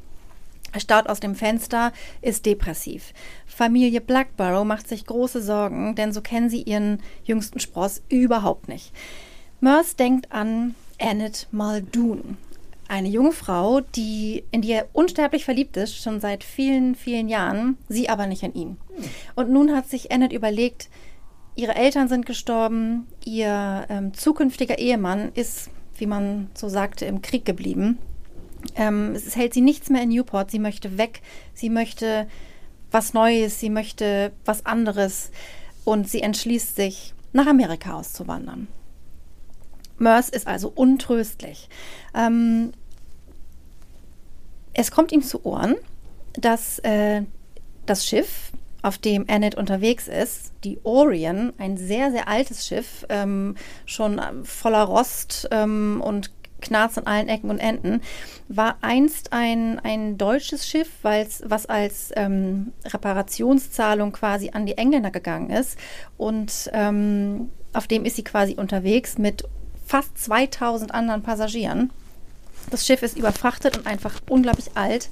Er 0.72 0.80
starrt 0.80 1.10
aus 1.10 1.20
dem 1.20 1.36
Fenster, 1.36 1.92
ist 2.22 2.46
depressiv. 2.46 3.14
Familie 3.46 4.02
Blackborough 4.02 4.66
macht 4.66 4.88
sich 4.88 5.06
große 5.06 5.42
Sorgen, 5.42 5.96
denn 5.96 6.14
so 6.14 6.22
kennen 6.22 6.50
sie 6.50 6.62
ihren 6.62 7.02
jüngsten 7.24 7.60
Spross 7.60 8.02
überhaupt 8.10 8.68
nicht. 8.68 8.92
Merce 9.62 9.96
denkt 9.96 10.32
an 10.32 10.76
Annette 11.02 11.48
Muldoon, 11.52 12.38
eine 12.88 13.08
junge 13.08 13.32
Frau, 13.32 13.82
die 13.82 14.44
in 14.52 14.62
die 14.62 14.72
er 14.72 14.88
unsterblich 14.94 15.46
verliebt 15.46 15.78
ist, 15.78 16.02
schon 16.02 16.20
seit 16.20 16.44
vielen, 16.44 16.96
vielen 16.96 17.30
Jahren, 17.30 17.78
sie 17.88 18.10
aber 18.10 18.26
nicht 18.26 18.44
in 18.44 18.54
ihn. 18.54 18.78
Und 19.36 19.50
nun 19.50 19.76
hat 19.76 19.88
sich 19.88 20.12
Annette 20.12 20.36
überlegt, 20.36 20.90
ihre 21.56 21.76
Eltern 21.76 22.08
sind 22.08 22.26
gestorben, 22.26 23.08
ihr 23.24 23.86
ähm, 23.90 24.14
zukünftiger 24.14 24.80
Ehemann 24.80 25.32
ist, 25.36 25.70
wie 25.98 26.08
man 26.08 26.50
so 26.54 26.68
sagte, 26.68 27.06
im 27.06 27.22
Krieg 27.22 27.46
geblieben. 27.46 28.00
Ähm, 28.76 29.14
es 29.16 29.36
hält 29.36 29.54
sie 29.54 29.62
nichts 29.62 29.90
mehr 29.90 30.04
in 30.04 30.10
Newport. 30.10 30.52
Sie 30.52 30.60
möchte 30.60 30.98
weg. 30.98 31.22
Sie 31.54 31.70
möchte 31.70 32.28
was 32.92 33.14
Neues. 33.14 33.60
Sie 33.60 33.70
möchte 33.70 34.32
was 34.46 34.66
anderes. 34.66 35.32
Und 35.86 36.10
sie 36.10 36.22
entschließt 36.22 36.76
sich, 36.76 37.14
nach 37.34 37.48
Amerika 37.48 37.94
auszuwandern. 37.94 38.68
Merce 39.98 40.30
ist 40.30 40.48
also 40.48 40.72
untröstlich. 40.74 41.70
Ähm, 42.16 42.72
es 44.74 44.92
kommt 44.92 45.12
ihm 45.12 45.22
zu 45.22 45.46
Ohren, 45.46 45.76
dass 46.34 46.80
äh, 46.80 47.24
das 47.86 48.06
Schiff, 48.06 48.52
auf 48.82 48.98
dem 48.98 49.26
Annette 49.28 49.58
unterwegs 49.58 50.08
ist, 50.08 50.54
die 50.64 50.80
Orion, 50.84 51.52
ein 51.58 51.76
sehr, 51.76 52.12
sehr 52.12 52.30
altes 52.30 52.66
Schiff, 52.66 53.06
ähm, 53.10 53.56
schon 53.86 54.22
voller 54.46 54.84
Rost 54.84 55.50
ähm, 55.52 56.02
und 56.02 56.32
Knarz 56.62 56.98
an 56.98 57.08
allen 57.08 57.30
Ecken 57.30 57.50
und 57.50 57.60
Enden, 57.60 58.02
war 58.48 58.78
einst 58.82 59.34
ein, 59.34 59.80
ein 59.80 60.18
deutsches 60.18 60.68
Schiff, 60.68 60.90
was 61.02 61.66
als 61.66 62.12
ähm, 62.16 62.74
Reparationszahlung 62.86 64.12
quasi 64.12 64.52
an 64.54 64.66
die 64.66 64.78
Engländer 64.78 65.12
gegangen 65.12 65.50
ist. 65.50 65.78
Und 66.18 66.70
ähm, 66.74 67.50
auf 67.74 67.88
dem 67.88 68.06
ist 68.06 68.16
sie 68.16 68.24
quasi 68.24 68.56
unterwegs 68.56 69.18
mit 69.18 69.44
fast 69.86 70.18
2000 70.18 70.94
anderen 70.94 71.24
Passagieren. 71.24 71.92
Das 72.70 72.86
Schiff 72.86 73.02
ist 73.02 73.18
überfrachtet 73.18 73.78
und 73.78 73.88
einfach 73.88 74.20
unglaublich 74.30 74.72
alt. 74.76 75.10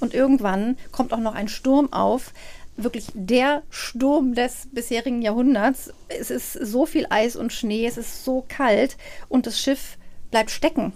Und 0.00 0.14
irgendwann 0.14 0.76
kommt 0.92 1.12
auch 1.12 1.18
noch 1.18 1.34
ein 1.34 1.48
Sturm 1.48 1.92
auf, 1.92 2.32
wirklich 2.76 3.06
der 3.14 3.62
Sturm 3.70 4.34
des 4.34 4.68
bisherigen 4.72 5.22
Jahrhunderts. 5.22 5.92
Es 6.08 6.30
ist 6.30 6.52
so 6.52 6.86
viel 6.86 7.06
Eis 7.10 7.36
und 7.36 7.52
Schnee, 7.52 7.86
es 7.86 7.98
ist 7.98 8.24
so 8.24 8.44
kalt 8.48 8.96
und 9.28 9.46
das 9.46 9.60
Schiff 9.60 9.98
bleibt 10.30 10.50
stecken. 10.50 10.92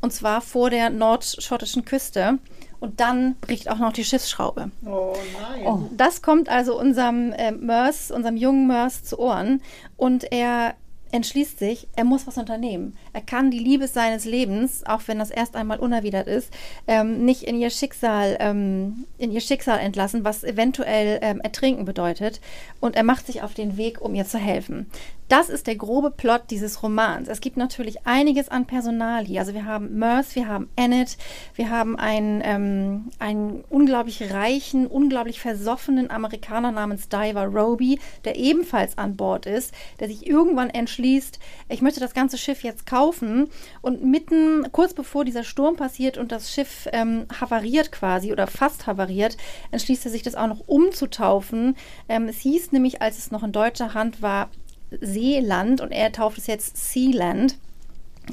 Und 0.00 0.12
zwar 0.12 0.40
vor 0.40 0.70
der 0.70 0.90
nordschottischen 0.90 1.84
Küste. 1.84 2.38
Und 2.80 3.00
dann 3.00 3.36
bricht 3.36 3.70
auch 3.70 3.78
noch 3.78 3.92
die 3.92 4.04
Schiffsschraube. 4.04 4.70
Oh 4.86 5.14
nein. 5.38 5.66
Oh, 5.66 5.82
das 5.94 6.22
kommt 6.22 6.48
also 6.48 6.78
unserem 6.78 7.32
äh, 7.32 7.52
Mörs, 7.52 8.10
unserem 8.10 8.38
jungen 8.38 8.66
Mörs 8.66 9.04
zu 9.04 9.18
Ohren. 9.18 9.60
Und 9.98 10.32
er 10.32 10.74
entschließt 11.12 11.58
sich, 11.58 11.88
er 11.96 12.04
muss 12.04 12.26
was 12.26 12.38
unternehmen. 12.38 12.96
Er 13.12 13.20
kann 13.20 13.50
die 13.50 13.58
Liebe 13.58 13.88
seines 13.88 14.24
Lebens, 14.24 14.86
auch 14.86 15.02
wenn 15.06 15.18
das 15.18 15.30
erst 15.30 15.56
einmal 15.56 15.80
unerwidert 15.80 16.28
ist, 16.28 16.52
ähm, 16.86 17.24
nicht 17.24 17.42
in 17.42 17.58
ihr 17.58 17.70
Schicksal, 17.70 18.36
ähm, 18.40 19.06
in 19.18 19.32
ihr 19.32 19.40
Schicksal 19.40 19.78
entlassen, 19.80 20.24
was 20.24 20.44
eventuell 20.44 21.18
ähm, 21.22 21.40
Ertrinken 21.40 21.84
bedeutet. 21.84 22.40
Und 22.80 22.96
er 22.96 23.02
macht 23.02 23.26
sich 23.26 23.42
auf 23.42 23.54
den 23.54 23.76
Weg, 23.76 24.00
um 24.00 24.14
ihr 24.14 24.24
zu 24.24 24.38
helfen. 24.38 24.90
Das 25.30 25.48
ist 25.48 25.68
der 25.68 25.76
grobe 25.76 26.10
Plot 26.10 26.50
dieses 26.50 26.82
Romans. 26.82 27.28
Es 27.28 27.40
gibt 27.40 27.56
natürlich 27.56 28.04
einiges 28.04 28.48
an 28.48 28.66
Personal 28.66 29.24
hier. 29.24 29.38
Also 29.38 29.54
wir 29.54 29.64
haben 29.64 29.96
Merce, 29.96 30.34
wir 30.34 30.48
haben 30.48 30.68
Annette, 30.76 31.18
wir 31.54 31.70
haben 31.70 31.96
einen, 31.96 32.42
ähm, 32.44 33.10
einen 33.20 33.62
unglaublich 33.68 34.32
reichen, 34.32 34.88
unglaublich 34.88 35.40
versoffenen 35.40 36.10
Amerikaner 36.10 36.72
namens 36.72 37.08
Diver 37.08 37.44
Roby, 37.44 38.00
der 38.24 38.34
ebenfalls 38.34 38.98
an 38.98 39.14
Bord 39.14 39.46
ist, 39.46 39.72
der 40.00 40.08
sich 40.08 40.26
irgendwann 40.26 40.68
entschließt, 40.68 41.38
ich 41.68 41.80
möchte 41.80 42.00
das 42.00 42.12
ganze 42.12 42.36
Schiff 42.36 42.64
jetzt 42.64 42.84
kaufen. 42.84 43.50
Und 43.82 44.02
mitten, 44.02 44.66
kurz 44.72 44.94
bevor 44.94 45.24
dieser 45.24 45.44
Sturm 45.44 45.76
passiert 45.76 46.18
und 46.18 46.32
das 46.32 46.52
Schiff 46.52 46.88
ähm, 46.92 47.26
havariert 47.40 47.92
quasi 47.92 48.32
oder 48.32 48.48
fast 48.48 48.88
havariert, 48.88 49.36
entschließt 49.70 50.06
er 50.06 50.10
sich 50.10 50.24
das 50.24 50.34
auch 50.34 50.48
noch 50.48 50.66
umzutaufen. 50.66 51.76
Ähm, 52.08 52.26
es 52.26 52.38
hieß 52.38 52.72
nämlich, 52.72 53.00
als 53.00 53.18
es 53.18 53.30
noch 53.30 53.44
in 53.44 53.52
deutscher 53.52 53.94
Hand 53.94 54.22
war, 54.22 54.50
Seeland 55.00 55.80
und 55.80 55.92
er 55.92 56.12
tauft 56.12 56.38
es 56.38 56.46
jetzt 56.46 56.76
Sealand. 56.76 57.56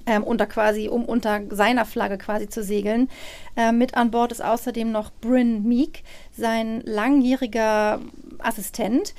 Ähm, 0.05 0.23
unter 0.23 0.45
quasi, 0.45 0.89
um 0.89 1.05
unter 1.05 1.41
seiner 1.49 1.83
Flagge 1.85 2.19
quasi 2.19 2.47
zu 2.47 2.61
segeln. 2.61 3.09
Äh, 3.55 3.71
mit 3.71 3.95
an 3.95 4.11
Bord 4.11 4.31
ist 4.31 4.43
außerdem 4.43 4.91
noch 4.91 5.11
Bryn 5.21 5.63
Meek, 5.63 6.03
sein 6.37 6.81
langjähriger 6.85 8.01
Assistent. 8.37 9.15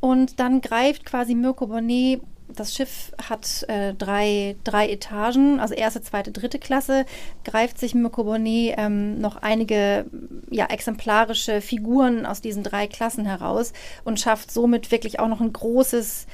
Und 0.00 0.40
dann 0.40 0.60
greift 0.60 1.04
quasi 1.04 1.36
Mirko 1.36 1.68
Bonnet 1.68 2.20
das 2.54 2.74
Schiff 2.74 3.12
hat 3.28 3.64
äh, 3.68 3.94
drei, 3.94 4.56
drei 4.64 4.88
Etagen, 4.88 5.60
also 5.60 5.74
erste, 5.74 6.00
zweite, 6.00 6.32
dritte 6.32 6.58
Klasse, 6.58 7.04
greift 7.44 7.78
sich 7.78 7.94
Mirko 7.94 8.24
Bonnet 8.24 8.74
ähm, 8.78 9.20
noch 9.20 9.36
einige 9.36 10.06
ja, 10.50 10.66
exemplarische 10.66 11.60
Figuren 11.60 12.26
aus 12.26 12.40
diesen 12.40 12.62
drei 12.62 12.86
Klassen 12.86 13.26
heraus 13.26 13.72
und 14.04 14.18
schafft 14.18 14.50
somit 14.50 14.90
wirklich 14.90 15.20
auch 15.20 15.28
noch 15.28 15.40
ein 15.40 15.52
großes 15.52 16.26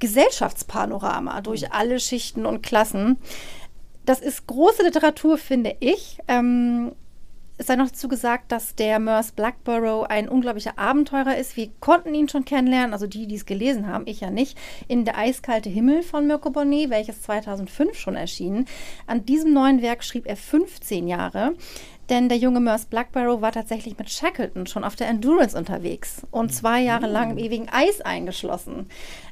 Gesellschaftspanorama 0.00 1.40
durch 1.40 1.72
alle 1.72 2.00
Schichten 2.00 2.46
und 2.46 2.62
Klassen. 2.62 3.18
Das 4.04 4.20
ist 4.20 4.46
große 4.46 4.82
Literatur, 4.82 5.38
finde 5.38 5.76
ich. 5.78 6.18
Ähm, 6.26 6.92
es 7.60 7.66
sei 7.66 7.76
noch 7.76 7.90
dazu 7.90 8.08
gesagt, 8.08 8.52
dass 8.52 8.74
der 8.74 8.98
Merce 8.98 9.32
Blackborough 9.32 10.08
ein 10.08 10.30
unglaublicher 10.30 10.78
Abenteurer 10.78 11.36
ist. 11.36 11.58
Wir 11.58 11.68
konnten 11.78 12.14
ihn 12.14 12.26
schon 12.26 12.46
kennenlernen, 12.46 12.94
also 12.94 13.06
die, 13.06 13.26
die 13.26 13.34
es 13.34 13.44
gelesen 13.44 13.86
haben, 13.86 14.06
ich 14.06 14.20
ja 14.20 14.30
nicht, 14.30 14.56
in 14.88 15.04
Der 15.04 15.18
eiskalte 15.18 15.68
Himmel 15.68 16.02
von 16.02 16.26
Mirko 16.26 16.48
Bonnet, 16.48 16.88
welches 16.88 17.20
2005 17.20 17.98
schon 17.98 18.16
erschien. 18.16 18.64
An 19.06 19.26
diesem 19.26 19.52
neuen 19.52 19.82
Werk 19.82 20.04
schrieb 20.04 20.26
er 20.26 20.36
15 20.36 21.06
Jahre. 21.06 21.52
Denn 22.10 22.28
der 22.28 22.38
junge 22.38 22.60
Merce 22.60 22.86
Blackborough 22.86 23.40
war 23.40 23.52
tatsächlich 23.52 23.96
mit 23.96 24.10
Shackleton 24.10 24.66
schon 24.66 24.82
auf 24.82 24.96
der 24.96 25.08
Endurance 25.08 25.56
unterwegs 25.56 26.22
und 26.32 26.52
zwei 26.52 26.80
Jahre 26.82 27.06
lang 27.06 27.30
im 27.30 27.38
ewigen 27.38 27.68
Eis 27.70 28.00
eingeschlossen. 28.00 28.88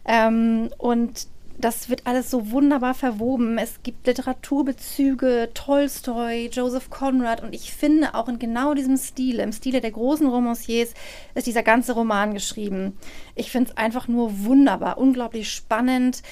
Ähm, 0.06 0.70
und 0.78 1.26
das 1.61 1.88
wird 1.88 2.06
alles 2.06 2.30
so 2.30 2.52
wunderbar 2.52 2.94
verwoben. 2.94 3.58
Es 3.58 3.82
gibt 3.82 4.06
Literaturbezüge, 4.06 5.50
Tolstoi, 5.54 6.49
Joseph 6.52 6.88
Conrad 6.88 7.42
und 7.42 7.52
ich 7.52 7.73
finde 7.73 8.14
auch 8.14 8.28
in 8.28 8.38
genau 8.38 8.75
diesem 8.75 8.97
Stil, 8.97 9.40
im 9.40 9.52
Stile 9.52 9.80
der 9.80 9.90
großen 9.90 10.28
Romanciers, 10.28 10.94
ist 11.35 11.49
dieser 11.49 11.64
ganze 11.64 11.94
Roman 11.94 12.32
geschrieben. 12.32 12.97
Ich 13.35 13.50
finde 13.50 13.70
es 13.70 13.76
einfach 13.76 14.06
nur 14.06 14.44
wunderbar, 14.44 14.99
unglaublich 14.99 15.50
spannend 15.50 16.23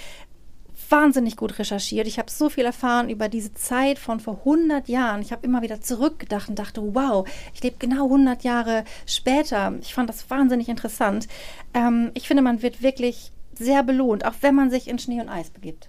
wahnsinnig 0.91 1.37
gut 1.37 1.59
recherchiert. 1.59 2.07
Ich 2.07 2.19
habe 2.19 2.31
so 2.31 2.49
viel 2.49 2.65
erfahren 2.65 3.09
über 3.09 3.29
diese 3.29 3.55
Zeit 3.55 3.99
von 3.99 4.21
vor 4.21 4.39
100 4.41 4.89
Jahren. 4.89 5.23
Ich 5.23 5.33
habe 5.33 5.47
immer 5.47 5.63
wieder 5.63 5.81
zurückgedacht 5.81 6.49
und 6.49 6.59
dachte, 6.59 6.83
wow, 6.95 7.27
ich 7.55 7.63
lebe 7.63 7.77
genau 7.79 8.05
100 8.05 8.45
Jahre 8.45 8.85
später. 9.07 9.75
Ich 9.81 9.95
fand 9.95 10.09
das 10.09 10.29
wahnsinnig 10.31 10.69
interessant. 10.69 11.29
Ähm, 11.75 12.11
ich 12.15 12.29
finde, 12.29 12.43
man 12.43 12.63
wird 12.63 12.83
wirklich 12.83 13.33
sehr 13.55 13.83
belohnt, 13.83 14.25
auch 14.25 14.35
wenn 14.41 14.55
man 14.55 14.71
sich 14.71 14.89
in 14.89 14.99
Schnee 14.99 15.21
und 15.21 15.29
Eis 15.29 15.51
begibt. 15.51 15.89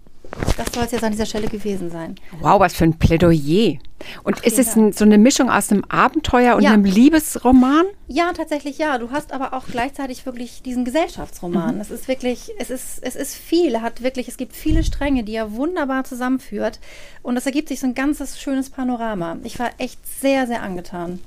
Das 0.58 0.68
soll 0.74 0.84
es 0.84 0.92
jetzt 0.92 1.04
an 1.04 1.12
dieser 1.12 1.26
Stelle 1.26 1.48
gewesen 1.48 1.90
sein. 1.90 2.16
Wow, 2.40 2.60
was 2.60 2.76
für 2.76 2.84
ein 2.84 2.98
Plädoyer. 2.98 3.78
Und 4.24 4.38
Ach, 4.40 4.44
ist 4.44 4.60
es 4.60 4.76
ein, 4.76 4.94
so 4.94 5.06
eine 5.06 5.18
Mischung 5.18 5.50
aus 5.50 5.72
einem 5.72 5.84
Abenteuer 5.86 6.56
und 6.56 6.64
ja. 6.64 6.72
einem 6.72 6.86
Liebesroman? 6.86 7.86
Ja, 8.08 8.32
tatsächlich 8.34 8.78
ja. 8.78 8.98
Du 8.98 9.12
hast 9.12 9.32
aber 9.32 9.54
auch 9.54 9.66
gleichzeitig 9.68 10.26
wirklich 10.26 10.62
diesen 10.62 10.86
Gesellschaftsroman. 10.86 11.76
Mhm. 11.76 11.82
Es 11.82 11.92
ist 11.92 12.08
wirklich, 12.08 12.52
es 12.60 12.70
ist, 12.70 13.00
es 13.02 13.16
ist 13.16 13.36
viel. 13.36 13.76
Er 13.76 13.82
hat 13.82 14.04
wirklich, 14.04 14.28
es 14.28 14.38
gibt 14.38 14.56
viele 14.56 14.84
Stränge, 14.84 15.24
die 15.24 15.36
er 15.36 15.54
wunderbar 15.54 16.04
zusammenführt. 16.04 16.80
Und 17.24 17.38
es 17.38 17.46
ergibt 17.46 17.70
sich 17.70 17.80
so 17.80 17.88
ein 17.88 17.96
ganzes 17.96 18.40
schönes 18.40 18.70
Panorama. 18.70 19.38
Ich 19.44 19.60
war 19.60 19.72
echt 19.78 20.00
sehr, 20.08 20.48
sehr 20.48 20.62
angetan. 20.62 21.20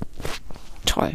Toll. 0.87 1.15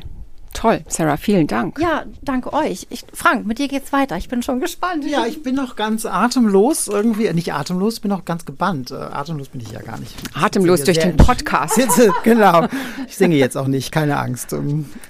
Toll, 0.56 0.86
Sarah, 0.88 1.18
vielen 1.18 1.48
Dank. 1.48 1.80
Ja, 1.82 2.06
danke 2.22 2.54
euch. 2.54 2.88
Ich, 2.90 3.04
Frank, 3.12 3.46
mit 3.46 3.60
dir 3.60 3.68
geht's 3.68 3.92
weiter. 3.92 4.16
Ich 4.16 4.30
bin 4.30 4.42
schon 4.42 4.62
gespannt. 4.62 5.06
Ja, 5.06 5.26
ich 5.26 5.44
bin 5.44 5.54
noch 5.54 5.76
ganz 5.76 6.06
atemlos 6.06 6.88
irgendwie. 6.88 7.32
Nicht 7.34 7.54
atemlos, 7.54 8.00
bin 8.00 8.10
noch 8.10 8.24
ganz 8.24 8.46
gebannt. 8.46 8.90
Äh, 8.90 8.96
atemlos 8.96 9.50
bin 9.50 9.60
ich 9.60 9.72
ja 9.72 9.82
gar 9.82 10.00
nicht. 10.00 10.16
Atemlos 10.34 10.84
durch 10.84 10.98
den 10.98 11.18
Podcast. 11.18 11.76
Sitze, 11.76 12.14
genau. 12.24 12.68
Ich 13.06 13.18
singe 13.18 13.36
jetzt 13.36 13.58
auch 13.58 13.68
nicht, 13.68 13.92
keine 13.92 14.18
Angst. 14.18 14.56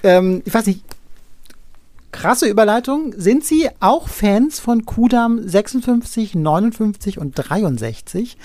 Ähm, 0.04 0.42
ich 0.44 0.54
weiß 0.54 0.66
nicht. 0.66 0.82
Krasse 2.12 2.48
Überleitung. 2.48 3.14
Sind 3.16 3.46
Sie 3.46 3.70
auch 3.82 4.08
Fans 4.08 4.60
von 4.60 4.86
Kudam 4.86 5.48
56, 5.48 6.34
59 6.34 7.20
und 7.20 7.34
63? 7.36 8.38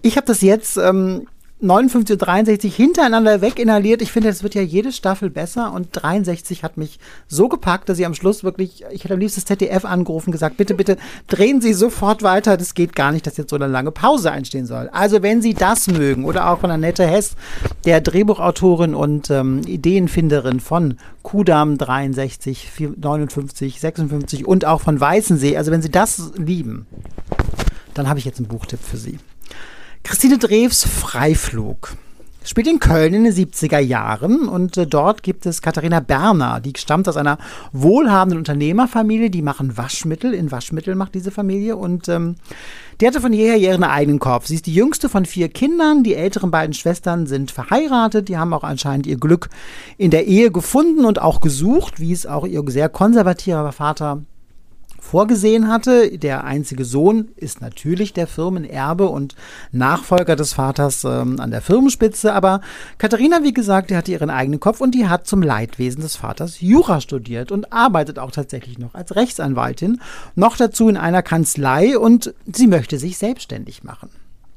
Ich 0.00 0.16
habe 0.16 0.26
das 0.26 0.40
jetzt 0.40 0.78
ähm, 0.78 1.26
59 1.62 2.14
und 2.14 2.22
63 2.22 2.74
hintereinander 2.74 3.40
weg 3.42 3.58
inhaliert. 3.58 4.00
Ich 4.00 4.12
finde, 4.12 4.30
es 4.30 4.42
wird 4.42 4.54
ja 4.54 4.62
jede 4.62 4.92
Staffel 4.92 5.28
besser 5.28 5.72
und 5.72 5.88
63 5.92 6.64
hat 6.64 6.76
mich 6.76 6.98
so 7.28 7.48
gepackt, 7.48 7.88
dass 7.88 7.98
ich 7.98 8.06
am 8.06 8.14
Schluss 8.14 8.42
wirklich, 8.42 8.84
ich 8.90 9.04
hätte 9.04 9.14
am 9.14 9.20
liebsten 9.20 9.40
das 9.40 9.46
ZDF 9.46 9.84
angerufen, 9.84 10.32
gesagt, 10.32 10.56
bitte, 10.56 10.74
bitte 10.74 10.96
drehen 11.26 11.60
Sie 11.60 11.74
sofort 11.74 12.22
weiter. 12.22 12.56
Das 12.56 12.74
geht 12.74 12.96
gar 12.96 13.12
nicht, 13.12 13.26
dass 13.26 13.36
jetzt 13.36 13.50
so 13.50 13.56
eine 13.56 13.66
lange 13.66 13.90
Pause 13.90 14.30
einstehen 14.30 14.66
soll. 14.66 14.88
Also 14.92 15.22
wenn 15.22 15.42
Sie 15.42 15.52
das 15.54 15.86
mögen 15.88 16.24
oder 16.24 16.50
auch 16.50 16.60
von 16.60 16.70
Annette 16.70 17.06
Hess, 17.06 17.36
der 17.84 18.00
Drehbuchautorin 18.00 18.94
und 18.94 19.30
ähm, 19.30 19.60
Ideenfinderin 19.66 20.60
von 20.60 20.96
Kudam 21.22 21.76
63, 21.76 22.68
59, 22.96 23.80
56 23.80 24.46
und 24.46 24.64
auch 24.64 24.80
von 24.80 24.98
Weißensee, 24.98 25.58
also 25.58 25.70
wenn 25.70 25.82
Sie 25.82 25.90
das 25.90 26.32
lieben, 26.36 26.86
dann 27.92 28.08
habe 28.08 28.18
ich 28.18 28.24
jetzt 28.24 28.38
einen 28.38 28.48
Buchtipp 28.48 28.80
für 28.80 28.96
Sie. 28.96 29.18
Christine 30.02 30.38
Drews 30.38 30.84
Freiflug 30.84 31.96
spielt 32.42 32.66
in 32.66 32.80
Köln 32.80 33.14
in 33.14 33.24
den 33.24 33.32
70er 33.32 33.78
Jahren 33.78 34.48
und 34.48 34.76
äh, 34.76 34.86
dort 34.86 35.22
gibt 35.22 35.46
es 35.46 35.62
Katharina 35.62 36.00
Berner, 36.00 36.60
die 36.60 36.72
stammt 36.76 37.08
aus 37.08 37.16
einer 37.16 37.38
wohlhabenden 37.72 38.38
Unternehmerfamilie, 38.38 39.30
die 39.30 39.42
machen 39.42 39.76
Waschmittel, 39.76 40.32
in 40.32 40.50
Waschmittel 40.50 40.94
macht 40.94 41.14
diese 41.14 41.30
Familie 41.30 41.76
und 41.76 42.08
ähm, 42.08 42.36
die 43.00 43.06
hatte 43.06 43.20
von 43.20 43.32
jeher 43.32 43.56
ihren 43.56 43.84
eigenen 43.84 44.18
Kopf. 44.18 44.46
Sie 44.46 44.54
ist 44.54 44.66
die 44.66 44.74
jüngste 44.74 45.08
von 45.08 45.26
vier 45.26 45.48
Kindern, 45.48 46.02
die 46.02 46.14
älteren 46.14 46.50
beiden 46.50 46.72
Schwestern 46.72 47.26
sind 47.26 47.50
verheiratet, 47.50 48.28
die 48.28 48.38
haben 48.38 48.54
auch 48.54 48.64
anscheinend 48.64 49.06
ihr 49.06 49.16
Glück 49.16 49.50
in 49.98 50.10
der 50.10 50.26
Ehe 50.26 50.50
gefunden 50.50 51.04
und 51.04 51.20
auch 51.20 51.40
gesucht, 51.40 52.00
wie 52.00 52.12
es 52.12 52.26
auch 52.26 52.46
ihr 52.46 52.62
sehr 52.68 52.88
konservativer 52.88 53.72
Vater 53.72 54.22
vorgesehen 55.00 55.68
hatte. 55.68 56.16
Der 56.18 56.44
einzige 56.44 56.84
Sohn 56.84 57.28
ist 57.36 57.60
natürlich 57.60 58.12
der 58.12 58.26
Firmenerbe 58.26 59.08
und 59.08 59.34
Nachfolger 59.72 60.36
des 60.36 60.52
Vaters 60.52 61.04
ähm, 61.04 61.40
an 61.40 61.50
der 61.50 61.62
Firmenspitze. 61.62 62.32
Aber 62.32 62.60
Katharina, 62.98 63.42
wie 63.42 63.52
gesagt, 63.52 63.90
die 63.90 63.96
hatte 63.96 64.12
ihren 64.12 64.30
eigenen 64.30 64.60
Kopf 64.60 64.80
und 64.80 64.94
die 64.94 65.08
hat 65.08 65.26
zum 65.26 65.42
Leidwesen 65.42 66.02
des 66.02 66.16
Vaters 66.16 66.60
Jura 66.60 67.00
studiert 67.00 67.50
und 67.50 67.72
arbeitet 67.72 68.18
auch 68.18 68.30
tatsächlich 68.30 68.78
noch 68.78 68.94
als 68.94 69.16
Rechtsanwaltin. 69.16 70.00
Noch 70.34 70.56
dazu 70.56 70.88
in 70.88 70.96
einer 70.96 71.22
Kanzlei 71.22 71.98
und 71.98 72.34
sie 72.46 72.66
möchte 72.66 72.98
sich 72.98 73.18
selbstständig 73.18 73.82
machen 73.82 74.10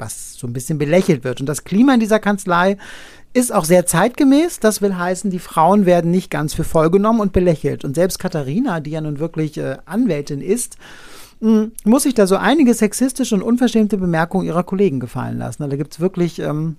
was 0.04 0.34
so 0.34 0.48
ein 0.48 0.54
bisschen 0.54 0.78
belächelt 0.78 1.24
wird. 1.24 1.40
Und 1.40 1.48
das 1.48 1.64
Klima 1.64 1.94
in 1.94 2.00
dieser 2.00 2.20
Kanzlei 2.20 2.78
ist 3.34 3.54
auch 3.54 3.66
sehr 3.66 3.86
zeitgemäß. 3.86 4.60
Das 4.60 4.82
will 4.82 4.96
heißen, 4.96 5.32
die 5.32 5.40
Frauen 5.40 5.86
werden 5.86 6.12
nicht 6.12 6.30
ganz 6.30 6.54
für 6.54 6.64
voll 6.64 6.92
genommen 6.92 7.20
und 7.20 7.34
belächelt. 7.34 7.84
Und 7.84 7.96
selbst 7.96 8.20
Katharina, 8.20 8.80
die 8.80 8.92
ja 8.92 9.02
nun 9.02 9.20
wirklich 9.20 9.58
äh, 9.58 9.78
Anwältin 9.86 10.42
ist, 10.42 10.78
mh, 11.40 11.70
muss 11.84 12.04
sich 12.04 12.14
da 12.14 12.28
so 12.28 12.36
einige 12.36 12.74
sexistische 12.74 13.36
und 13.36 13.42
unverschämte 13.42 13.98
Bemerkungen 13.98 14.46
ihrer 14.46 14.64
Kollegen 14.64 15.00
gefallen 15.00 15.40
lassen. 15.40 15.64
Also 15.64 15.72
da 15.72 15.78
gibt 15.78 15.94
es 15.94 16.00
wirklich 16.00 16.40
ähm, 16.40 16.76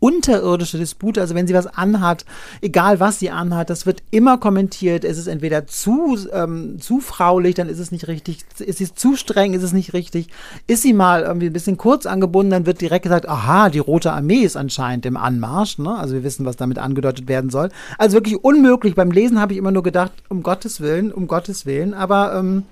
unterirdische 0.00 0.78
Dispute, 0.78 1.20
also 1.20 1.34
wenn 1.34 1.46
sie 1.46 1.54
was 1.54 1.66
anhat, 1.66 2.24
egal 2.62 3.00
was 3.00 3.18
sie 3.18 3.30
anhat, 3.30 3.70
das 3.70 3.86
wird 3.86 4.02
immer 4.10 4.38
kommentiert. 4.38 5.04
Es 5.04 5.18
ist 5.18 5.26
entweder 5.26 5.66
zu, 5.66 6.16
ähm, 6.32 6.80
zu 6.80 7.00
fraulich, 7.00 7.54
dann 7.54 7.68
ist 7.68 7.78
es 7.78 7.92
nicht 7.92 8.08
richtig. 8.08 8.44
Ist 8.58 8.78
sie 8.78 8.92
zu 8.92 9.14
streng, 9.14 9.54
ist 9.54 9.62
es 9.62 9.72
nicht 9.72 9.92
richtig. 9.92 10.28
Ist 10.66 10.82
sie 10.82 10.94
mal 10.94 11.22
irgendwie 11.22 11.46
ein 11.46 11.52
bisschen 11.52 11.76
kurz 11.76 12.06
angebunden, 12.06 12.50
dann 12.50 12.66
wird 12.66 12.80
direkt 12.80 13.04
gesagt, 13.04 13.28
aha, 13.28 13.68
die 13.68 13.78
Rote 13.78 14.12
Armee 14.12 14.40
ist 14.40 14.56
anscheinend 14.56 15.06
im 15.06 15.16
Anmarsch. 15.16 15.78
Ne? 15.78 15.94
Also 15.94 16.14
wir 16.14 16.24
wissen, 16.24 16.46
was 16.46 16.56
damit 16.56 16.78
angedeutet 16.78 17.28
werden 17.28 17.50
soll. 17.50 17.68
Also 17.98 18.14
wirklich 18.14 18.42
unmöglich. 18.42 18.94
Beim 18.94 19.10
Lesen 19.10 19.38
habe 19.38 19.52
ich 19.52 19.58
immer 19.58 19.70
nur 19.70 19.82
gedacht, 19.82 20.12
um 20.28 20.42
Gottes 20.42 20.80
Willen, 20.80 21.12
um 21.12 21.28
Gottes 21.28 21.66
Willen. 21.66 21.92
Aber 21.92 22.34
ähm, 22.34 22.64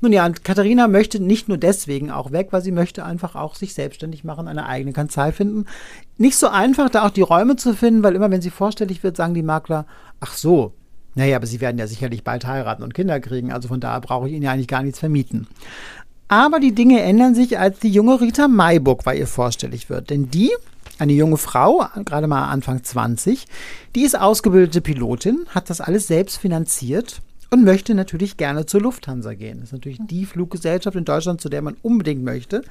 nun 0.00 0.12
ja, 0.12 0.26
und 0.26 0.44
Katharina 0.44 0.88
möchte 0.88 1.20
nicht 1.20 1.48
nur 1.48 1.58
deswegen 1.58 2.10
auch 2.10 2.32
weg, 2.32 2.48
weil 2.50 2.62
sie 2.62 2.72
möchte 2.72 3.04
einfach 3.04 3.34
auch 3.34 3.54
sich 3.54 3.74
selbstständig 3.74 4.24
machen, 4.24 4.48
eine 4.48 4.66
eigene 4.66 4.92
Kanzlei 4.92 5.32
finden. 5.32 5.66
Nicht 6.18 6.36
so 6.36 6.48
einfach, 6.48 6.75
da 6.76 7.06
auch 7.06 7.10
die 7.10 7.22
Räume 7.22 7.56
zu 7.56 7.74
finden, 7.74 8.02
weil 8.02 8.14
immer 8.14 8.30
wenn 8.30 8.42
sie 8.42 8.50
vorstellig 8.50 9.02
wird, 9.02 9.16
sagen 9.16 9.34
die 9.34 9.42
Makler, 9.42 9.86
ach 10.20 10.34
so, 10.34 10.74
naja, 11.14 11.36
aber 11.36 11.46
sie 11.46 11.60
werden 11.60 11.78
ja 11.78 11.86
sicherlich 11.86 12.24
bald 12.24 12.46
heiraten 12.46 12.82
und 12.82 12.94
Kinder 12.94 13.18
kriegen, 13.20 13.52
also 13.52 13.68
von 13.68 13.80
daher 13.80 14.00
brauche 14.00 14.28
ich 14.28 14.34
ihnen 14.34 14.42
ja 14.42 14.52
eigentlich 14.52 14.68
gar 14.68 14.82
nichts 14.82 14.98
vermieten. 14.98 15.46
Aber 16.28 16.60
die 16.60 16.74
Dinge 16.74 17.00
ändern 17.02 17.34
sich, 17.34 17.58
als 17.58 17.78
die 17.78 17.90
junge 17.90 18.20
Rita 18.20 18.48
Mayburg 18.48 19.04
bei 19.04 19.16
ihr 19.16 19.26
vorstellig 19.26 19.88
wird. 19.88 20.10
Denn 20.10 20.30
die, 20.30 20.50
eine 20.98 21.12
junge 21.12 21.36
Frau, 21.36 21.86
gerade 22.04 22.26
mal 22.26 22.48
Anfang 22.48 22.82
20, 22.82 23.46
die 23.94 24.02
ist 24.02 24.18
ausgebildete 24.18 24.80
Pilotin, 24.80 25.46
hat 25.50 25.70
das 25.70 25.80
alles 25.80 26.08
selbst 26.08 26.38
finanziert 26.38 27.22
und 27.50 27.64
möchte 27.64 27.94
natürlich 27.94 28.36
gerne 28.36 28.66
zur 28.66 28.82
Lufthansa 28.82 29.34
gehen. 29.34 29.60
Das 29.60 29.68
ist 29.68 29.72
natürlich 29.72 30.00
die 30.02 30.26
Fluggesellschaft 30.26 30.96
in 30.96 31.04
Deutschland, 31.04 31.40
zu 31.40 31.48
der 31.48 31.62
man 31.62 31.76
unbedingt 31.80 32.24
möchte. 32.24 32.62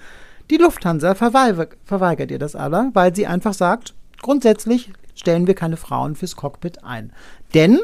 Die 0.50 0.58
Lufthansa 0.58 1.16
verweigert 1.16 2.32
ihr 2.32 2.40
das 2.40 2.56
aber, 2.56 2.92
weil 2.94 3.16
sie 3.16 3.26
einfach 3.26 3.54
sagt, 3.54 3.94
grundsätzlich 4.22 4.92
stellen 5.16 5.48
wir 5.48 5.56
keine 5.56 5.78
Frauen 5.78 6.16
fürs 6.16 6.36
Cockpit 6.36 6.84
ein. 6.84 7.12
Denn 7.54 7.80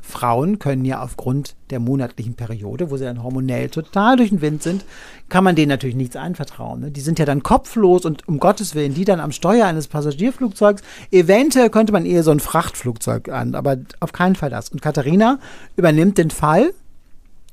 Frauen 0.00 0.58
können 0.58 0.84
ja 0.84 1.02
aufgrund 1.02 1.56
der 1.70 1.80
monatlichen 1.80 2.34
Periode, 2.34 2.90
wo 2.90 2.96
sie 2.98 3.04
dann 3.04 3.22
hormonell 3.22 3.70
total 3.70 4.16
durch 4.16 4.28
den 4.28 4.42
Wind 4.42 4.62
sind, 4.62 4.84
kann 5.30 5.42
man 5.42 5.56
denen 5.56 5.70
natürlich 5.70 5.96
nichts 5.96 6.14
einvertrauen. 6.14 6.80
Ne? 6.80 6.90
Die 6.90 7.00
sind 7.00 7.18
ja 7.18 7.24
dann 7.24 7.42
kopflos 7.42 8.04
und 8.04 8.28
um 8.28 8.38
Gottes 8.38 8.74
Willen, 8.74 8.94
die 8.94 9.06
dann 9.06 9.18
am 9.18 9.32
Steuer 9.32 9.66
eines 9.66 9.88
Passagierflugzeugs, 9.88 10.82
eventuell 11.10 11.70
könnte 11.70 11.92
man 11.92 12.04
eher 12.04 12.22
so 12.22 12.30
ein 12.30 12.40
Frachtflugzeug 12.40 13.30
an, 13.30 13.54
aber 13.54 13.78
auf 14.00 14.12
keinen 14.12 14.36
Fall 14.36 14.50
das. 14.50 14.68
Und 14.68 14.82
Katharina 14.82 15.38
übernimmt 15.74 16.18
den 16.18 16.30
Fall 16.30 16.74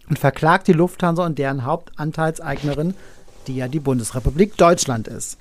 und 0.09 0.19
verklagt 0.19 0.67
die 0.67 0.73
Lufthansa 0.73 1.25
und 1.25 1.39
deren 1.39 1.63
Hauptanteilseignerin, 1.63 2.95
die 3.47 3.55
ja 3.55 3.67
die 3.67 3.79
Bundesrepublik 3.79 4.57
Deutschland 4.57 5.07
ist. 5.07 5.37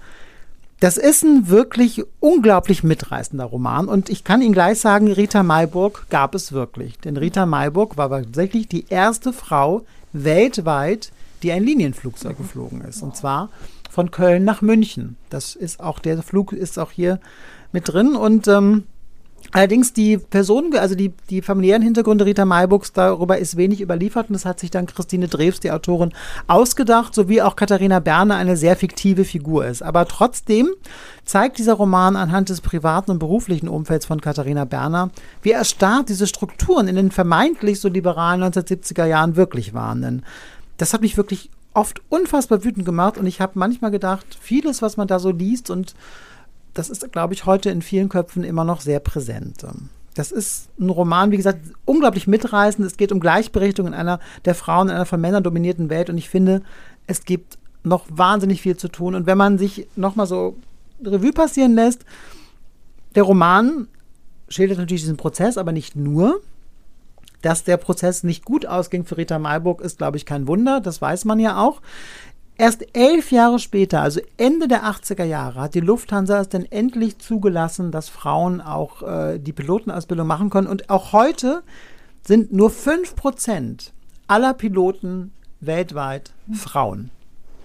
Das 0.81 0.97
ist 0.97 1.23
ein 1.25 1.49
wirklich 1.49 2.03
unglaublich 2.21 2.83
mitreißender 2.83 3.45
Roman 3.45 3.87
und 3.87 4.09
ich 4.09 4.25
kann 4.25 4.41
Ihnen 4.41 4.55
gleich 4.55 4.81
sagen, 4.81 5.13
Rita 5.13 5.43
Mayburg 5.43 6.07
gab 6.09 6.35
es 6.35 6.53
wirklich. 6.53 6.99
Denn 6.99 7.19
Rita 7.19 7.45
Mayburg 7.45 7.99
war 7.99 8.09
tatsächlich 8.09 8.67
die 8.67 8.87
erste 8.89 9.35
Frau 9.35 9.85
weltweit, 10.15 11.13
die 11.43 11.53
ein 11.53 11.65
Linienflugzeug 11.65 12.39
geflogen 12.39 12.81
ist. 12.81 13.03
Und 13.03 13.15
zwar 13.15 13.51
von 13.91 14.11
Köln 14.11 14.45
nach 14.45 14.63
München. 14.63 15.17
Das 15.29 15.55
ist 15.55 15.81
auch, 15.81 15.99
der 15.99 16.23
Flug 16.23 16.55
ist 16.55 16.79
auch 16.79 16.93
hier 16.93 17.21
mit 17.73 17.93
drin 17.93 18.17
und 18.17 18.49
ähm, 18.49 18.85
Allerdings 19.53 19.93
die 19.93 20.17
Personen, 20.17 20.77
also 20.77 20.95
die, 20.95 21.13
die 21.29 21.43
familiären 21.43 21.83
Hintergründe 21.83 22.25
Rita 22.25 22.45
Maybuchs, 22.45 22.93
darüber 22.93 23.39
ist 23.39 23.57
wenig 23.57 23.81
überliefert 23.81 24.29
und 24.29 24.35
das 24.35 24.45
hat 24.45 24.61
sich 24.61 24.71
dann 24.71 24.87
Christine 24.87 25.27
Drews, 25.27 25.59
die 25.59 25.73
Autorin, 25.73 26.13
ausgedacht, 26.47 27.15
sowie 27.15 27.43
auch 27.43 27.57
Katharina 27.57 27.99
Berner 27.99 28.37
eine 28.37 28.57
sehr 28.57 28.77
fiktive 28.77 29.25
Figur 29.25 29.67
ist. 29.67 29.83
Aber 29.83 30.07
trotzdem 30.07 30.69
zeigt 31.25 31.59
dieser 31.59 31.75
Roman 31.75 32.15
anhand 32.17 32.49
des 32.49 32.61
privaten 32.61 33.11
und 33.11 33.19
beruflichen 33.19 33.69
Umfelds 33.69 34.07
von 34.07 34.21
Katharina 34.21 34.65
Berner, 34.65 35.11
wie 35.43 35.51
erstarrt 35.51 36.09
diese 36.09 36.27
Strukturen 36.27 36.87
in 36.87 36.97
den 36.97 37.11
vermeintlich 37.11 37.81
so 37.81 37.89
liberalen 37.89 38.43
1970er 38.45 39.07
Jahren 39.07 39.35
wirklich 39.35 39.75
waren. 39.75 40.03
Denn 40.03 40.23
das 40.77 40.95
hat 40.95 41.01
mich 41.01 41.17
wirklich 41.17 41.51
oft 41.75 42.01
unfassbar 42.09 42.65
wütend 42.65 42.85
gemacht 42.85 43.19
und 43.19 43.27
ich 43.27 43.41
habe 43.41 43.53
manchmal 43.55 43.91
gedacht, 43.91 44.27
vieles, 44.41 44.83
was 44.83 44.97
man 44.97 45.07
da 45.09 45.19
so 45.19 45.31
liest 45.31 45.71
und 45.71 45.95
das 46.75 46.91
ist, 46.91 47.11
glaube 47.13 47.35
ich, 47.35 47.47
heute 47.47 47.71
in 47.71 47.83
vielen 47.83 48.09
Köpfen 48.09 48.45
immer 48.45 48.65
noch 48.65 48.81
sehr 48.81 49.01
präsent. 49.01 49.65
Das 50.15 50.33
ist 50.33 50.69
ein 50.79 50.91
Roman, 50.91 51.31
wie 51.31 51.37
gesagt, 51.37 51.61
unglaublich 51.85 52.27
mitreißend. 52.27 52.87
Es 52.87 52.97
geht 52.97 53.13
um 53.13 53.21
Gleichberechtigung 53.21 53.89
in 53.89 53.95
einer 53.95 54.21
der 54.45 54.55
Frauen 54.55 54.89
in 54.89 54.95
einer 54.95 55.07
von 55.07 55.21
Männern 55.21 55.43
dominierten 55.43 55.91
Welt 55.91 56.11
und 56.11 56.19
ich 56.19 56.29
finde, 56.29 56.63
es 57.07 57.25
gibt 57.25 57.59
noch 57.83 58.05
wahnsinnig 58.09 58.61
viel 58.63 58.77
zu 58.77 58.89
tun. 58.89 59.15
Und 59.15 59.27
wenn 59.27 59.39
man 59.39 59.59
sich 59.59 59.89
nochmal 59.97 60.27
so 60.27 60.57
Revue 61.05 61.33
passieren 61.33 61.75
lässt, 61.75 62.05
der 63.15 63.23
Roman 63.23 63.89
schildert 64.49 64.79
natürlich 64.79 65.03
diesen 65.03 65.17
Prozess, 65.17 65.57
aber 65.57 65.73
nicht 65.73 65.97
nur. 65.97 66.41
Dass 67.43 67.65
der 67.65 67.79
Prozess 67.79 68.23
nicht 68.23 68.45
gut 68.45 68.67
ausging 68.67 69.07
für 69.07 69.17
Rita 69.17 69.39
Malburg, 69.39 69.81
ist, 69.81 69.97
glaube 69.97 70.19
ich, 70.19 70.27
kein 70.27 70.47
Wunder. 70.47 70.83
Das 70.83 71.01
weiß 71.01 71.25
man 71.25 71.39
ja 71.39 71.57
auch. 71.59 71.81
Erst 72.61 72.85
elf 72.95 73.33
Jahre 73.33 73.59
später, 73.59 74.03
also 74.03 74.21
Ende 74.37 74.69
der 74.69 74.85
80er 74.85 75.25
Jahre, 75.25 75.63
hat 75.63 75.75
die 75.75 75.81
Lufthansa 75.81 76.43
es 76.43 76.51
dann 76.51 76.67
endlich 76.67 77.19
zugelassen, 77.19 77.91
dass 77.91 78.11
Frauen 78.11 78.61
auch 78.61 79.01
äh, 79.01 79.39
die 79.39 79.55
Pilotenausbildung 79.55 80.27
machen 80.27 80.51
können. 80.51 80.67
Und 80.67 80.91
auch 80.91 81.15
heute 81.15 81.63
sind 82.21 82.53
nur 82.53 82.69
5% 82.69 83.93
aller 84.27 84.53
Piloten 84.53 85.33
weltweit 85.61 86.35
Frauen. 86.53 87.09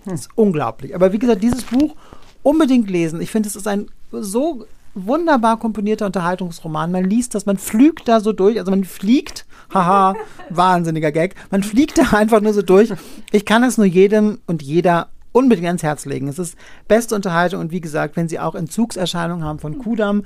Das 0.06 0.22
ist 0.22 0.30
unglaublich. 0.36 0.96
Aber 0.96 1.12
wie 1.12 1.20
gesagt, 1.20 1.44
dieses 1.44 1.66
Buch 1.66 1.94
unbedingt 2.42 2.90
lesen. 2.90 3.20
Ich 3.20 3.32
finde, 3.32 3.50
es 3.50 3.58
ist 3.58 3.68
ein 3.68 3.88
so 4.12 4.66
wunderbar 4.96 5.60
komponierter 5.60 6.06
Unterhaltungsroman. 6.06 6.92
Man 6.92 7.04
liest 7.04 7.36
das, 7.36 7.46
man 7.46 7.58
flügt 7.58 8.08
da 8.08 8.20
so 8.20 8.34
durch, 8.34 8.58
also 8.58 8.72
man 8.72 8.84
fliegt, 8.84 9.46
haha, 9.74 10.16
wahnsinniger 10.50 11.12
Gag, 11.12 11.36
man 11.52 11.64
fliegt 11.64 11.98
da 11.98 12.18
einfach 12.18 12.42
nur 12.42 12.54
so 12.54 12.62
durch. 12.62 12.94
Ich 13.32 13.46
kann 13.46 13.64
es 13.64 13.78
nur 13.78 13.86
jedem 13.86 14.40
und 14.48 14.64
jeder 14.64 15.10
unbedingt 15.32 15.68
ans 15.68 15.84
Herz 15.84 16.06
legen. 16.06 16.30
Es 16.30 16.40
ist 16.40 16.58
beste 16.88 17.14
Unterhaltung 17.14 17.60
und 17.60 17.72
wie 17.72 17.82
gesagt, 17.82 18.16
wenn 18.16 18.30
Sie 18.30 18.40
auch 18.40 18.56
Entzugserscheinungen 18.56 19.44
haben 19.44 19.60
von 19.60 19.80
Kudam, 19.80 20.26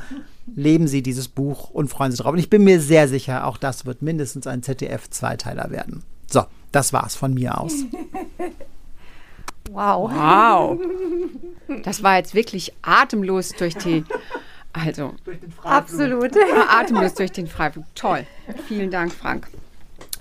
leben 0.55 0.88
Sie 0.88 1.01
dieses 1.01 1.27
Buch 1.27 1.71
und 1.71 1.89
freuen 1.89 2.12
sich 2.12 2.21
drauf. 2.21 2.34
Und 2.34 2.39
ich 2.39 2.51
bin 2.51 2.63
mir 2.63 2.79
sehr 2.79 3.08
sicher, 3.08 3.47
auch 3.47 3.58
das 3.58 3.88
wird 3.88 4.03
mindestens 4.03 4.45
ein 4.45 4.62
ZDF-Zweiteiler 4.62 5.71
werden. 5.71 6.03
So, 6.27 6.43
das 6.71 6.93
war's 6.93 7.15
von 7.15 7.34
mir 7.34 7.60
aus. 7.60 7.73
Wow. 9.71 10.12
Wow. 10.12 10.79
Das 11.84 12.01
war 12.01 12.17
jetzt 12.17 12.34
wirklich 12.34 12.73
atemlos 12.82 13.49
durch 13.49 13.75
die. 13.75 14.03
Also, 14.73 15.13
Absolut. 15.63 16.32
atemlos 16.69 17.13
durch 17.15 17.32
den 17.32 17.47
Freiflug. 17.47 17.86
Toll. 17.95 18.25
Vielen 18.67 18.91
Dank, 18.91 19.13
Frank. 19.13 19.47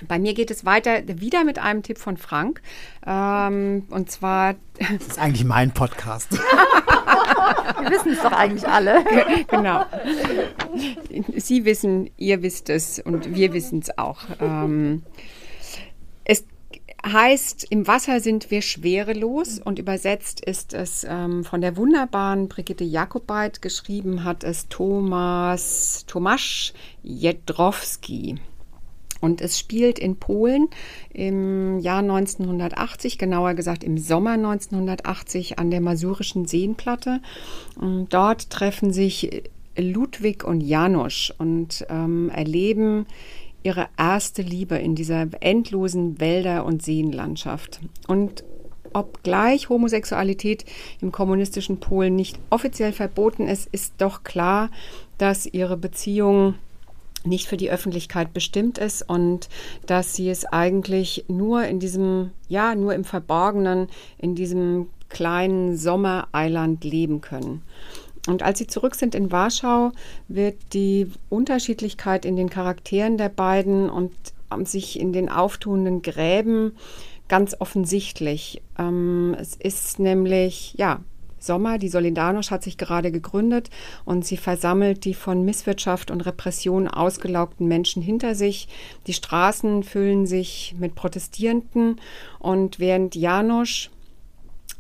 Bei 0.07 0.19
mir 0.19 0.33
geht 0.33 0.51
es 0.51 0.65
weiter 0.65 1.03
wieder 1.07 1.45
mit 1.45 1.59
einem 1.59 1.83
Tipp 1.83 1.99
von 1.99 2.17
Frank. 2.17 2.63
Ähm, 3.07 3.87
und 3.91 4.11
zwar, 4.11 4.55
Das 4.79 5.07
ist 5.09 5.19
eigentlich 5.19 5.45
mein 5.45 5.73
Podcast. 5.73 6.33
Wir 6.33 7.91
wissen 7.91 8.13
es 8.13 8.23
doch 8.23 8.33
eigentlich 8.33 8.67
alle. 8.67 9.05
genau. 9.49 9.85
Sie 11.37 11.65
wissen, 11.65 12.11
ihr 12.17 12.43
wisst 12.43 12.71
es 12.71 13.01
und 13.01 13.35
wir 13.35 13.53
wissen 13.53 13.81
es 13.81 13.99
auch. 13.99 14.21
Ähm, 14.41 15.03
heißt, 17.05 17.67
im 17.71 17.87
Wasser 17.87 18.21
sind 18.21 18.51
wir 18.51 18.63
schwerelos 18.63 19.61
und 19.63 19.79
übersetzt 19.79 20.41
ist 20.41 20.75
es 20.75 21.07
ähm, 21.09 21.45
von 21.45 21.61
der 21.61 21.77
wunderbaren 21.77 22.49
Brigitte 22.49 22.85
Jakobait, 22.85 23.63
geschrieben 23.63 24.25
hat 24.25 24.45
es 24.45 24.69
Thomas, 24.69 26.05
Tomasz 26.07 26.73
Jedrowski. 27.03 28.41
Und 29.21 29.41
es 29.41 29.59
spielt 29.59 29.99
in 29.99 30.17
Polen 30.17 30.69
im 31.13 31.81
Jahr 31.81 32.01
1980, 32.01 33.19
genauer 33.19 33.55
gesagt 33.55 33.83
im 33.83 33.99
Sommer 33.99 34.33
1980 34.33 35.59
an 35.59 35.71
der 35.71 35.81
Masurischen 35.81 36.47
Seenplatte. 36.47 37.21
Und 37.77 38.15
dort 38.15 38.51
treffen 38.51 38.93
sich 38.93 39.43
Ludwig 39.77 40.45
und 40.45 40.61
Janusz 40.61 41.33
und 41.39 41.87
ähm, 41.89 42.31
erleben 42.31 43.07
ihre 43.63 43.89
erste 43.97 44.43
Liebe 44.43 44.77
in 44.77 44.95
dieser 44.95 45.27
endlosen 45.41 46.21
Wälder- 46.21 46.65
und 46.65 46.83
Seenlandschaft. 46.83 47.81
Und 48.07 48.45
obgleich 48.93 49.69
Homosexualität 49.69 50.65
im 51.01 51.13
kommunistischen 51.13 51.81
Polen 51.81 52.17
nicht 52.17 52.39
offiziell 52.51 52.93
verboten 52.93 53.47
ist, 53.47 53.69
ist 53.73 53.95
doch 53.99 54.23
klar, 54.23 54.71
dass 55.19 55.47
ihre 55.47 55.77
Beziehung 55.77 56.55
nicht 57.25 57.49
für 57.49 57.57
die 57.57 57.71
Öffentlichkeit 57.71 58.33
bestimmt 58.33 58.79
ist 58.79 59.03
und 59.09 59.49
dass 59.87 60.15
sie 60.15 60.31
es 60.31 60.45
eigentlich 60.45 61.25
nur 61.29 61.65
in 61.65 61.81
diesem, 61.81 62.31
ja, 62.49 62.75
nur 62.75 62.95
im 62.95 63.05
Verborgenen, 63.05 63.89
in 64.19 64.35
diesem 64.35 64.89
kleinen 65.09 65.77
Sommereiland 65.77 66.85
leben 66.85 67.21
können. 67.21 67.63
Und 68.27 68.43
als 68.43 68.59
sie 68.59 68.67
zurück 68.67 68.95
sind 68.95 69.15
in 69.15 69.33
Warschau, 69.33 69.93
wird 70.29 70.57
die 70.73 71.11
Unterschiedlichkeit 71.29 72.25
in 72.25 72.37
den 72.37 72.51
Charakteren 72.51 73.17
der 73.17 73.29
beiden 73.29 73.89
und 73.91 74.13
sich 74.65 74.99
in 74.99 75.13
den 75.13 75.29
auftuenden 75.29 76.03
Gräben 76.03 76.73
ganz 77.29 77.55
offensichtlich. 77.59 78.63
Ähm, 78.79 79.37
es 79.39 79.55
ist 79.55 79.99
nämlich, 79.99 80.75
ja, 80.77 81.01
Sommer, 81.41 81.79
die 81.79 81.91
Solidarność 81.91 82.51
hat 82.51 82.65
sich 82.65 82.79
gerade 82.79 83.13
gegründet 83.13 83.71
und 84.05 84.25
sie 84.25 84.37
versammelt 84.37 85.05
die 85.05 85.15
von 85.15 85.45
Misswirtschaft 85.45 86.11
und 86.11 86.23
Repression 86.23 86.89
ausgelaugten 86.89 87.69
Menschen 87.69 88.03
hinter 88.03 88.35
sich. 88.35 88.69
Die 89.07 89.13
Straßen 89.13 89.85
füllen 89.85 90.27
sich 90.27 90.75
mit 90.79 90.97
Protestierenden 90.97 92.01
und 92.41 92.81
während 92.81 93.15
Janosch 93.15 93.91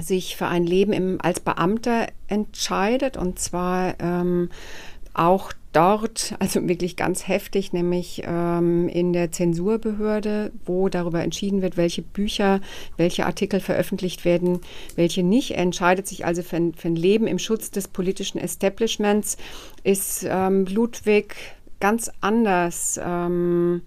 sich 0.00 0.36
für 0.36 0.46
ein 0.46 0.64
Leben 0.64 0.92
im, 0.92 1.18
als 1.20 1.40
Beamter 1.40 2.06
entscheidet 2.28 3.16
und 3.16 3.38
zwar 3.38 3.94
ähm, 4.00 4.50
auch 5.14 5.52
dort, 5.72 6.34
also 6.38 6.66
wirklich 6.68 6.96
ganz 6.96 7.28
heftig, 7.28 7.72
nämlich 7.72 8.22
ähm, 8.24 8.88
in 8.88 9.12
der 9.12 9.32
Zensurbehörde, 9.32 10.52
wo 10.64 10.88
darüber 10.88 11.22
entschieden 11.22 11.62
wird, 11.62 11.76
welche 11.76 12.02
Bücher, 12.02 12.60
welche 12.96 13.26
Artikel 13.26 13.60
veröffentlicht 13.60 14.24
werden, 14.24 14.60
welche 14.96 15.22
nicht. 15.22 15.52
Er 15.52 15.62
entscheidet 15.62 16.06
sich 16.06 16.24
also 16.24 16.42
für 16.42 16.56
ein, 16.56 16.74
für 16.74 16.88
ein 16.88 16.96
Leben 16.96 17.26
im 17.26 17.38
Schutz 17.38 17.70
des 17.70 17.88
politischen 17.88 18.38
Establishments, 18.38 19.36
ist 19.84 20.26
ähm, 20.28 20.66
Ludwig 20.66 21.34
ganz 21.80 22.10
anders. 22.20 22.98
Ähm, 23.02 23.82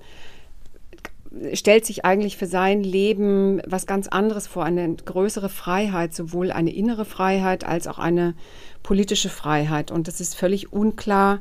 stellt 1.53 1.85
sich 1.85 2.03
eigentlich 2.03 2.37
für 2.37 2.45
sein 2.45 2.83
Leben 2.83 3.61
was 3.65 3.85
ganz 3.85 4.07
anderes 4.07 4.47
vor, 4.47 4.65
eine 4.65 4.95
größere 4.95 5.49
Freiheit, 5.49 6.13
sowohl 6.13 6.51
eine 6.51 6.73
innere 6.73 7.05
Freiheit 7.05 7.63
als 7.63 7.87
auch 7.87 7.99
eine 7.99 8.35
politische 8.83 9.29
Freiheit. 9.29 9.91
Und 9.91 10.07
es 10.07 10.19
ist 10.19 10.35
völlig 10.35 10.73
unklar, 10.73 11.39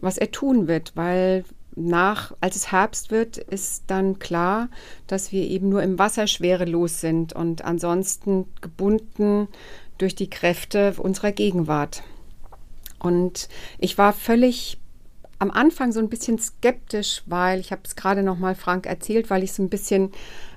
was 0.00 0.18
er 0.18 0.30
tun 0.30 0.68
wird, 0.68 0.92
weil 0.94 1.44
nach, 1.74 2.34
als 2.40 2.56
es 2.56 2.72
Herbst 2.72 3.10
wird, 3.10 3.36
ist 3.36 3.84
dann 3.88 4.18
klar, 4.18 4.68
dass 5.06 5.32
wir 5.32 5.42
eben 5.42 5.68
nur 5.68 5.82
im 5.82 5.98
Wasser 5.98 6.26
schwerelos 6.26 7.00
sind 7.00 7.34
und 7.34 7.64
ansonsten 7.64 8.46
gebunden 8.62 9.48
durch 9.98 10.14
die 10.14 10.30
Kräfte 10.30 10.94
unserer 10.98 11.32
Gegenwart. 11.32 12.02
Und 12.98 13.48
ich 13.78 13.98
war 13.98 14.12
völlig 14.12 14.78
am 15.38 15.50
Anfang 15.50 15.92
so 15.92 16.00
ein 16.00 16.08
bisschen 16.08 16.38
skeptisch, 16.38 17.22
weil 17.26 17.60
ich 17.60 17.72
habe 17.72 17.82
es 17.84 17.96
gerade 17.96 18.22
noch 18.22 18.38
mal 18.38 18.54
Frank 18.54 18.86
erzählt, 18.86 19.28
weil 19.28 19.42
ich 19.42 19.52
so 19.52 19.62
ein 19.62 19.68
bisschen 19.68 20.12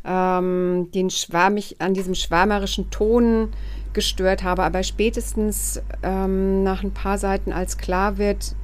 ähm, 0.06 0.90
den 0.94 1.10
schwärmig 1.10 1.78
an 1.80 1.94
diesem 1.94 2.16
schwärmerischen 2.16 2.90
Ton 2.90 3.50
gestört 3.94 4.44
habe. 4.44 4.64
Aber 4.64 4.84
spätestens 4.84 5.82
ähm, 6.02 6.64
nach 6.64 6.84
ein 6.84 6.94
paar 6.94 7.18
Seiten, 7.18 7.52
als 7.52 7.78
klar 7.78 8.18
wird, 8.18 8.56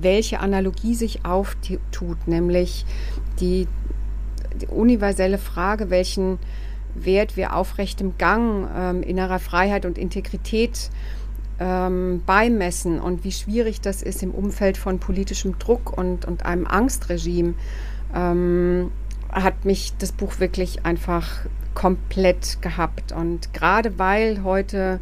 welche 0.00 0.40
Analogie 0.40 0.94
sich 0.94 1.24
auftut, 1.24 2.26
nämlich 2.26 2.84
die, 3.40 3.66
die 4.60 4.66
universelle 4.66 5.38
Frage, 5.38 5.90
welchen 5.90 6.38
Wert 6.94 7.36
wir 7.36 7.54
aufrechtem 7.54 8.16
Gang, 8.18 8.68
ähm, 8.74 9.02
innerer 9.02 9.38
Freiheit 9.38 9.86
und 9.86 9.98
Integrität 9.98 10.90
ähm, 11.58 12.22
beimessen 12.26 13.00
und 13.00 13.24
wie 13.24 13.32
schwierig 13.32 13.80
das 13.80 14.02
ist 14.02 14.22
im 14.22 14.32
Umfeld 14.32 14.76
von 14.76 14.98
politischem 14.98 15.58
Druck 15.58 15.96
und, 15.96 16.24
und 16.24 16.44
einem 16.44 16.66
Angstregime, 16.66 17.54
ähm, 18.14 18.90
hat 19.30 19.64
mich 19.64 19.94
das 19.98 20.12
Buch 20.12 20.38
wirklich 20.38 20.84
einfach 20.84 21.46
komplett 21.74 22.62
gehabt. 22.62 23.12
Und 23.12 23.52
gerade 23.52 23.98
weil 23.98 24.42
heute 24.42 25.00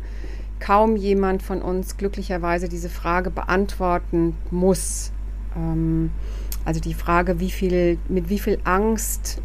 kaum 0.61 0.97
jemand 0.97 1.43
von 1.43 1.63
uns 1.63 1.97
glücklicherweise 1.97 2.69
diese 2.69 2.89
Frage 2.89 3.31
beantworten 3.31 4.37
muss, 4.51 5.13
ähm, 5.57 6.11
also 6.65 6.81
die 6.81 6.95
Frage, 6.95 7.41
wie 7.41 7.51
viel, 7.51 7.99
mit 8.09 8.29
wie 8.29 8.39
viel 8.39 8.59
Angst 8.65 9.43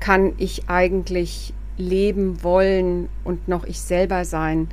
kann 0.00 0.32
ich 0.36 0.68
eigentlich 0.68 1.54
leben 1.76 2.42
wollen 2.42 3.08
und 3.24 3.48
noch 3.48 3.64
ich 3.64 3.80
selber 3.80 4.24
sein, 4.24 4.68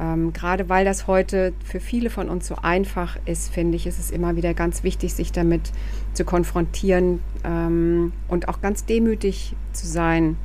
ähm, 0.00 0.32
gerade 0.32 0.68
weil 0.68 0.84
das 0.84 1.06
heute 1.06 1.52
für 1.64 1.80
viele 1.80 2.10
von 2.10 2.28
uns 2.28 2.46
so 2.46 2.56
einfach 2.56 3.16
ist, 3.26 3.52
finde 3.52 3.76
ich, 3.76 3.86
ist 3.86 3.98
es 3.98 4.10
immer 4.10 4.36
wieder 4.36 4.54
ganz 4.54 4.82
wichtig, 4.82 5.14
sich 5.14 5.32
damit 5.32 5.72
zu 6.14 6.24
konfrontieren 6.24 7.20
ähm, 7.44 8.12
und 8.28 8.48
auch 8.48 8.60
ganz 8.60 8.84
demütig 8.84 9.54
zu 9.72 9.86
sein 9.86 10.36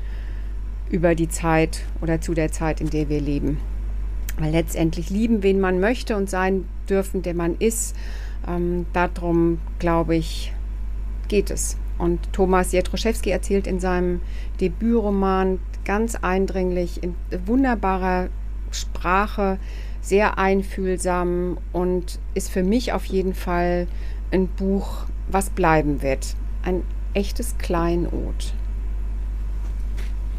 über 0.89 1.15
die 1.15 1.29
Zeit 1.29 1.81
oder 2.01 2.21
zu 2.21 2.33
der 2.33 2.51
Zeit, 2.51 2.81
in 2.81 2.89
der 2.89 3.09
wir 3.09 3.21
leben. 3.21 3.59
Weil 4.37 4.51
letztendlich 4.51 5.09
lieben, 5.09 5.43
wen 5.43 5.59
man 5.59 5.79
möchte 5.79 6.15
und 6.15 6.29
sein 6.29 6.65
dürfen, 6.89 7.21
der 7.21 7.33
man 7.33 7.55
ist, 7.57 7.95
ähm, 8.47 8.85
darum, 8.93 9.59
glaube 9.79 10.15
ich, 10.15 10.53
geht 11.27 11.51
es. 11.51 11.77
Und 11.97 12.31
Thomas 12.33 12.71
Jetroszewski 12.71 13.29
erzählt 13.29 13.67
in 13.67 13.79
seinem 13.79 14.21
Debütroman 14.61 15.59
ganz 15.85 16.15
eindringlich, 16.15 17.03
in 17.03 17.15
wunderbarer 17.45 18.29
Sprache 18.71 19.57
sehr 20.01 20.37
einfühlsam 20.37 21.57
und 21.73 22.19
ist 22.33 22.49
für 22.49 22.63
mich 22.63 22.93
auf 22.93 23.05
jeden 23.05 23.33
Fall 23.33 23.87
ein 24.31 24.47
Buch, 24.47 25.05
was 25.29 25.49
bleiben 25.49 26.01
wird. 26.01 26.35
Ein 26.63 26.83
echtes 27.13 27.57
Kleinod. 27.57 28.53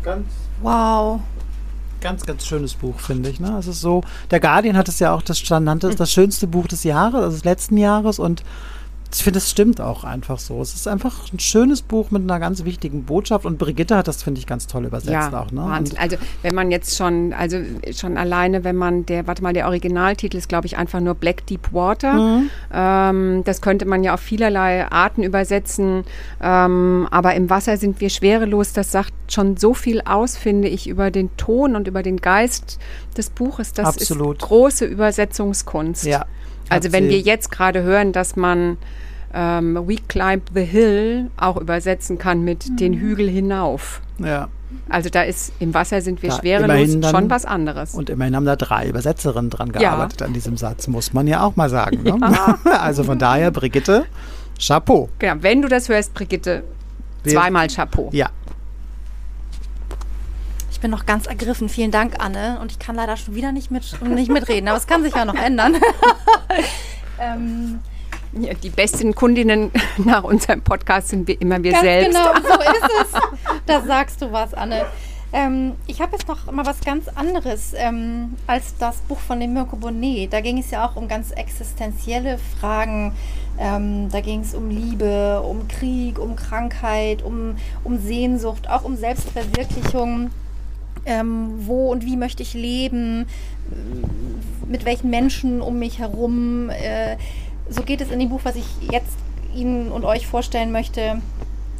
Ganz, 0.02 0.26
Wow. 0.62 1.20
ganz, 2.00 2.24
ganz 2.24 2.46
schönes 2.46 2.74
Buch, 2.74 2.98
finde 3.00 3.28
ich. 3.28 3.40
Ne? 3.40 3.56
Es 3.58 3.66
ist 3.66 3.80
so, 3.80 4.02
der 4.30 4.40
Guardian 4.40 4.76
hat 4.76 4.88
es 4.88 4.98
ja 4.98 5.12
auch, 5.14 5.22
das 5.22 5.42
nannte 5.50 5.88
es 5.88 5.96
das 5.96 6.10
schönste 6.10 6.46
Buch 6.46 6.66
des 6.66 6.84
Jahres, 6.84 7.16
also 7.22 7.30
des 7.36 7.44
letzten 7.44 7.76
Jahres 7.76 8.18
und 8.18 8.42
ich 9.12 9.24
finde, 9.24 9.38
es 9.38 9.50
stimmt 9.50 9.80
auch 9.80 10.04
einfach 10.04 10.38
so. 10.38 10.60
Es 10.62 10.74
ist 10.74 10.86
einfach 10.86 11.32
ein 11.32 11.40
schönes 11.40 11.82
Buch 11.82 12.10
mit 12.10 12.22
einer 12.22 12.38
ganz 12.38 12.64
wichtigen 12.64 13.04
Botschaft 13.04 13.44
und 13.44 13.58
Brigitte 13.58 13.96
hat 13.96 14.06
das, 14.06 14.22
finde 14.22 14.38
ich, 14.38 14.46
ganz 14.46 14.66
toll 14.66 14.84
übersetzt 14.84 15.10
ja, 15.10 15.40
auch. 15.40 15.50
Ne? 15.50 15.62
Wahnsinn. 15.62 15.98
Also 15.98 16.16
wenn 16.42 16.54
man 16.54 16.70
jetzt 16.70 16.96
schon, 16.96 17.32
also 17.32 17.58
schon 17.92 18.16
alleine, 18.16 18.62
wenn 18.62 18.76
man 18.76 19.06
der, 19.06 19.26
warte 19.26 19.42
mal, 19.42 19.52
der 19.52 19.66
Originaltitel 19.66 20.36
ist, 20.36 20.48
glaube 20.48 20.66
ich, 20.66 20.76
einfach 20.76 21.00
nur 21.00 21.14
Black 21.14 21.46
Deep 21.46 21.72
Water. 21.72 22.12
Mhm. 22.12 22.50
Ähm, 22.72 23.42
das 23.44 23.60
könnte 23.60 23.84
man 23.84 24.04
ja 24.04 24.14
auf 24.14 24.20
vielerlei 24.20 24.86
Arten 24.90 25.22
übersetzen. 25.24 26.04
Ähm, 26.40 27.08
aber 27.10 27.34
im 27.34 27.50
Wasser 27.50 27.76
sind 27.76 28.00
wir 28.00 28.10
schwerelos. 28.10 28.72
Das 28.72 28.92
sagt 28.92 29.12
schon 29.28 29.56
so 29.56 29.74
viel 29.74 30.02
aus, 30.02 30.36
finde 30.36 30.68
ich, 30.68 30.88
über 30.88 31.10
den 31.10 31.36
Ton 31.36 31.74
und 31.74 31.88
über 31.88 32.02
den 32.02 32.18
Geist 32.18 32.78
des 33.16 33.30
Buches. 33.30 33.72
Das 33.72 33.86
Absolut. 33.86 34.36
ist 34.36 34.48
große 34.48 34.84
Übersetzungskunst. 34.84 36.04
Ja. 36.04 36.26
Also 36.70 36.92
wenn 36.92 37.08
wir 37.08 37.20
jetzt 37.20 37.50
gerade 37.50 37.82
hören, 37.82 38.12
dass 38.12 38.36
man 38.36 38.78
ähm, 39.34 39.76
We 39.86 39.96
Climb 40.08 40.42
the 40.54 40.64
Hill 40.64 41.30
auch 41.36 41.56
übersetzen 41.56 42.18
kann 42.18 42.42
mit 42.42 42.68
mhm. 42.68 42.76
den 42.76 42.94
Hügel 42.94 43.28
hinauf. 43.28 44.00
Ja. 44.18 44.48
Also 44.88 45.08
da 45.08 45.22
ist 45.22 45.52
im 45.58 45.74
Wasser 45.74 46.00
sind 46.00 46.22
wir 46.22 46.30
da 46.30 46.38
schwerelos 46.38 47.00
dann, 47.00 47.10
schon 47.10 47.30
was 47.30 47.44
anderes. 47.44 47.94
Und 47.94 48.10
immerhin 48.10 48.36
haben 48.36 48.46
da 48.46 48.56
drei 48.56 48.88
Übersetzerinnen 48.88 49.50
dran 49.50 49.72
gearbeitet 49.72 50.20
ja. 50.20 50.26
an 50.26 50.32
diesem 50.32 50.56
Satz, 50.56 50.86
muss 50.86 51.12
man 51.12 51.26
ja 51.26 51.42
auch 51.42 51.56
mal 51.56 51.68
sagen. 51.68 52.02
Ne? 52.02 52.18
Ja. 52.20 52.58
also 52.80 53.04
von 53.04 53.18
daher, 53.18 53.50
Brigitte, 53.50 54.06
Chapeau. 54.58 55.08
Genau, 55.18 55.42
wenn 55.42 55.62
du 55.62 55.68
das 55.68 55.88
hörst, 55.88 56.14
Brigitte, 56.14 56.62
zweimal 57.24 57.68
Chapeau. 57.68 58.10
Ja. 58.12 58.30
Ich 60.80 60.82
bin 60.82 60.92
noch 60.92 61.04
ganz 61.04 61.26
ergriffen. 61.26 61.68
Vielen 61.68 61.90
Dank, 61.90 62.14
Anne. 62.24 62.58
Und 62.58 62.72
ich 62.72 62.78
kann 62.78 62.96
leider 62.96 63.18
schon 63.18 63.34
wieder 63.34 63.52
nicht, 63.52 63.70
mit, 63.70 64.00
nicht 64.00 64.30
mitreden, 64.30 64.66
aber 64.66 64.78
es 64.78 64.86
kann 64.86 65.02
sich 65.02 65.14
ja 65.14 65.26
noch 65.26 65.34
ändern. 65.34 65.76
ähm, 67.20 67.80
ja, 68.32 68.54
die 68.54 68.70
besten 68.70 69.14
Kundinnen 69.14 69.72
nach 69.98 70.24
unserem 70.24 70.62
Podcast 70.62 71.08
sind 71.08 71.28
wir 71.28 71.38
immer 71.38 71.62
wir 71.62 71.72
Ganz 71.72 71.84
selbst. 71.84 72.16
Genau, 72.16 72.32
so 72.32 72.60
ist 72.62 72.90
es. 72.98 73.20
Da 73.66 73.82
sagst 73.82 74.22
du 74.22 74.32
was, 74.32 74.54
Anne. 74.54 74.86
Ähm, 75.34 75.74
ich 75.86 76.00
habe 76.00 76.12
jetzt 76.12 76.26
noch 76.26 76.50
mal 76.50 76.64
was 76.64 76.80
ganz 76.80 77.08
anderes 77.08 77.74
ähm, 77.76 78.36
als 78.46 78.74
das 78.78 79.02
Buch 79.02 79.20
von 79.20 79.38
dem 79.38 79.52
Mirko 79.52 79.76
Bonnet. 79.76 80.32
Da 80.32 80.40
ging 80.40 80.56
es 80.56 80.70
ja 80.70 80.88
auch 80.88 80.96
um 80.96 81.08
ganz 81.08 81.30
existenzielle 81.30 82.38
Fragen. 82.58 83.14
Ähm, 83.58 84.08
da 84.10 84.22
ging 84.22 84.40
es 84.40 84.54
um 84.54 84.70
Liebe, 84.70 85.42
um 85.42 85.68
Krieg, 85.68 86.18
um 86.18 86.36
Krankheit, 86.36 87.22
um, 87.22 87.56
um 87.84 87.98
Sehnsucht, 87.98 88.66
auch 88.66 88.84
um 88.84 88.96
Selbstverwirklichung. 88.96 90.30
Ähm, 91.10 91.66
wo 91.66 91.90
und 91.90 92.04
wie 92.06 92.16
möchte 92.16 92.44
ich 92.44 92.54
leben? 92.54 93.26
Mit 94.68 94.84
welchen 94.84 95.10
Menschen 95.10 95.60
um 95.60 95.80
mich 95.80 95.98
herum? 95.98 96.70
Äh, 96.70 97.16
so 97.68 97.82
geht 97.82 98.00
es 98.00 98.12
in 98.12 98.20
dem 98.20 98.28
Buch, 98.28 98.40
was 98.44 98.54
ich 98.54 98.66
jetzt 98.92 99.16
Ihnen 99.52 99.90
und 99.90 100.04
euch 100.04 100.28
vorstellen 100.28 100.70
möchte, 100.70 101.20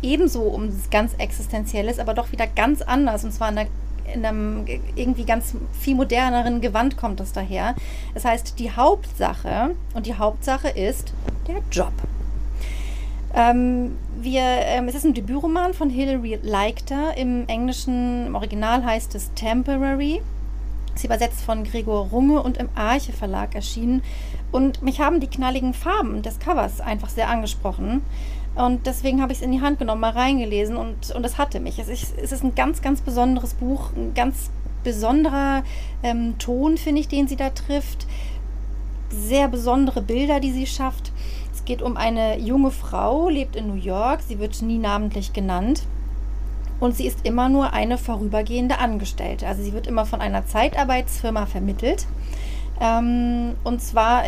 ebenso 0.02 0.42
um 0.42 0.70
ganz 0.90 1.14
Existenzielles, 1.18 2.00
aber 2.00 2.14
doch 2.14 2.32
wieder 2.32 2.48
ganz 2.48 2.82
anders. 2.82 3.22
Und 3.22 3.32
zwar 3.32 3.50
in, 3.50 3.58
einer, 3.58 3.68
in 4.12 4.26
einem 4.26 4.66
irgendwie 4.96 5.24
ganz 5.24 5.54
viel 5.78 5.94
moderneren 5.94 6.60
Gewand 6.60 6.96
kommt 6.96 7.20
das 7.20 7.32
daher. 7.32 7.76
Das 8.14 8.24
heißt, 8.24 8.58
die 8.58 8.72
Hauptsache, 8.72 9.76
und 9.94 10.06
die 10.06 10.14
Hauptsache 10.14 10.68
ist 10.70 11.12
der 11.46 11.60
Job. 11.70 11.92
Ähm, 13.34 13.96
wir, 14.20 14.42
ähm, 14.42 14.88
es 14.88 14.94
ist 14.94 15.04
ein 15.04 15.14
Debütroman 15.14 15.74
von 15.74 15.90
Hilary 15.90 16.38
Leichter. 16.42 17.16
Im 17.16 17.46
Englischen, 17.48 18.26
im 18.26 18.34
Original 18.34 18.84
heißt 18.84 19.14
es 19.14 19.32
Temporary. 19.34 20.20
Ist 20.94 21.04
übersetzt 21.04 21.42
von 21.42 21.64
Gregor 21.64 22.08
Runge 22.08 22.42
und 22.42 22.58
im 22.58 22.68
Arche 22.74 23.12
Verlag 23.12 23.54
erschienen. 23.54 24.02
Und 24.50 24.82
mich 24.82 25.00
haben 25.00 25.20
die 25.20 25.28
knalligen 25.28 25.74
Farben 25.74 26.22
des 26.22 26.40
Covers 26.40 26.80
einfach 26.80 27.08
sehr 27.08 27.28
angesprochen. 27.28 28.02
Und 28.56 28.86
deswegen 28.86 29.22
habe 29.22 29.32
ich 29.32 29.38
es 29.38 29.44
in 29.44 29.52
die 29.52 29.60
Hand 29.60 29.78
genommen, 29.78 30.00
mal 30.00 30.10
reingelesen 30.10 30.76
und, 30.76 31.12
und 31.12 31.24
es 31.24 31.38
hatte 31.38 31.60
mich. 31.60 31.78
Es 31.78 31.88
ist, 31.88 32.18
es 32.18 32.32
ist 32.32 32.42
ein 32.42 32.56
ganz, 32.56 32.82
ganz 32.82 33.00
besonderes 33.00 33.54
Buch, 33.54 33.90
ein 33.94 34.12
ganz 34.14 34.50
besonderer 34.82 35.62
ähm, 36.02 36.36
Ton, 36.38 36.76
finde 36.76 37.00
ich, 37.00 37.08
den 37.08 37.28
sie 37.28 37.36
da 37.36 37.50
trifft. 37.50 38.06
Sehr 39.10 39.46
besondere 39.46 40.02
Bilder, 40.02 40.40
die 40.40 40.52
sie 40.52 40.66
schafft. 40.66 41.12
Geht 41.70 41.82
um 41.82 41.96
eine 41.96 42.36
junge 42.36 42.72
Frau, 42.72 43.28
lebt 43.28 43.54
in 43.54 43.68
New 43.68 43.80
York, 43.80 44.22
sie 44.26 44.40
wird 44.40 44.60
nie 44.60 44.78
namentlich 44.78 45.32
genannt. 45.32 45.84
Und 46.80 46.96
sie 46.96 47.06
ist 47.06 47.24
immer 47.24 47.48
nur 47.48 47.72
eine 47.72 47.96
vorübergehende 47.96 48.78
Angestellte. 48.80 49.46
Also 49.46 49.62
sie 49.62 49.72
wird 49.72 49.86
immer 49.86 50.04
von 50.04 50.20
einer 50.20 50.44
Zeitarbeitsfirma 50.44 51.46
vermittelt 51.46 52.08
ähm, 52.80 53.56
und 53.62 53.82
zwar, 53.82 54.24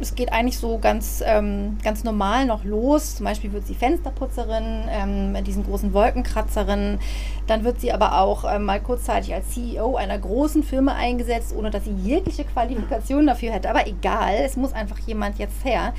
es 0.00 0.14
geht 0.14 0.32
eigentlich 0.32 0.58
so 0.58 0.78
ganz, 0.78 1.22
ähm, 1.24 1.78
ganz 1.82 2.04
normal 2.04 2.46
noch 2.46 2.64
los. 2.64 3.16
Zum 3.16 3.24
Beispiel 3.24 3.52
wird 3.52 3.66
sie 3.66 3.74
Fensterputzerin, 3.74 4.88
ähm, 4.90 5.44
diesen 5.44 5.64
großen 5.64 5.92
Wolkenkratzerin. 5.92 6.98
Dann 7.46 7.64
wird 7.64 7.80
sie 7.80 7.92
aber 7.92 8.18
auch 8.20 8.44
ähm, 8.44 8.64
mal 8.64 8.80
kurzzeitig 8.80 9.32
als 9.34 9.50
CEO 9.50 9.96
einer 9.96 10.18
großen 10.18 10.62
Firma 10.62 10.94
eingesetzt, 10.94 11.54
ohne 11.56 11.70
dass 11.70 11.84
sie 11.84 11.92
jegliche 11.92 12.44
Qualifikation 12.44 13.26
dafür 13.26 13.52
hätte. 13.52 13.70
Aber 13.70 13.86
egal, 13.86 14.34
es 14.44 14.56
muss 14.56 14.72
einfach 14.72 14.98
jemand 15.00 15.38
jetzt 15.38 15.64
her. 15.64 15.94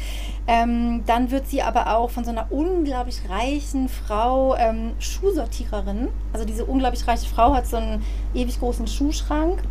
Ähm, 0.47 1.03
dann 1.05 1.31
wird 1.31 1.47
sie 1.47 1.61
aber 1.61 1.95
auch 1.95 2.09
von 2.09 2.23
so 2.23 2.31
einer 2.31 2.51
unglaublich 2.51 3.21
reichen 3.29 3.89
Frau 3.89 4.55
ähm, 4.57 4.93
Schuhsortiererin. 4.99 6.09
Also 6.33 6.45
diese 6.45 6.65
unglaublich 6.65 7.07
reiche 7.07 7.27
Frau 7.27 7.53
hat 7.53 7.65
so 7.65 7.77
einen 7.77 8.03
ewig 8.33 8.59
großen 8.59 8.87
Schuhschrank 8.87 9.63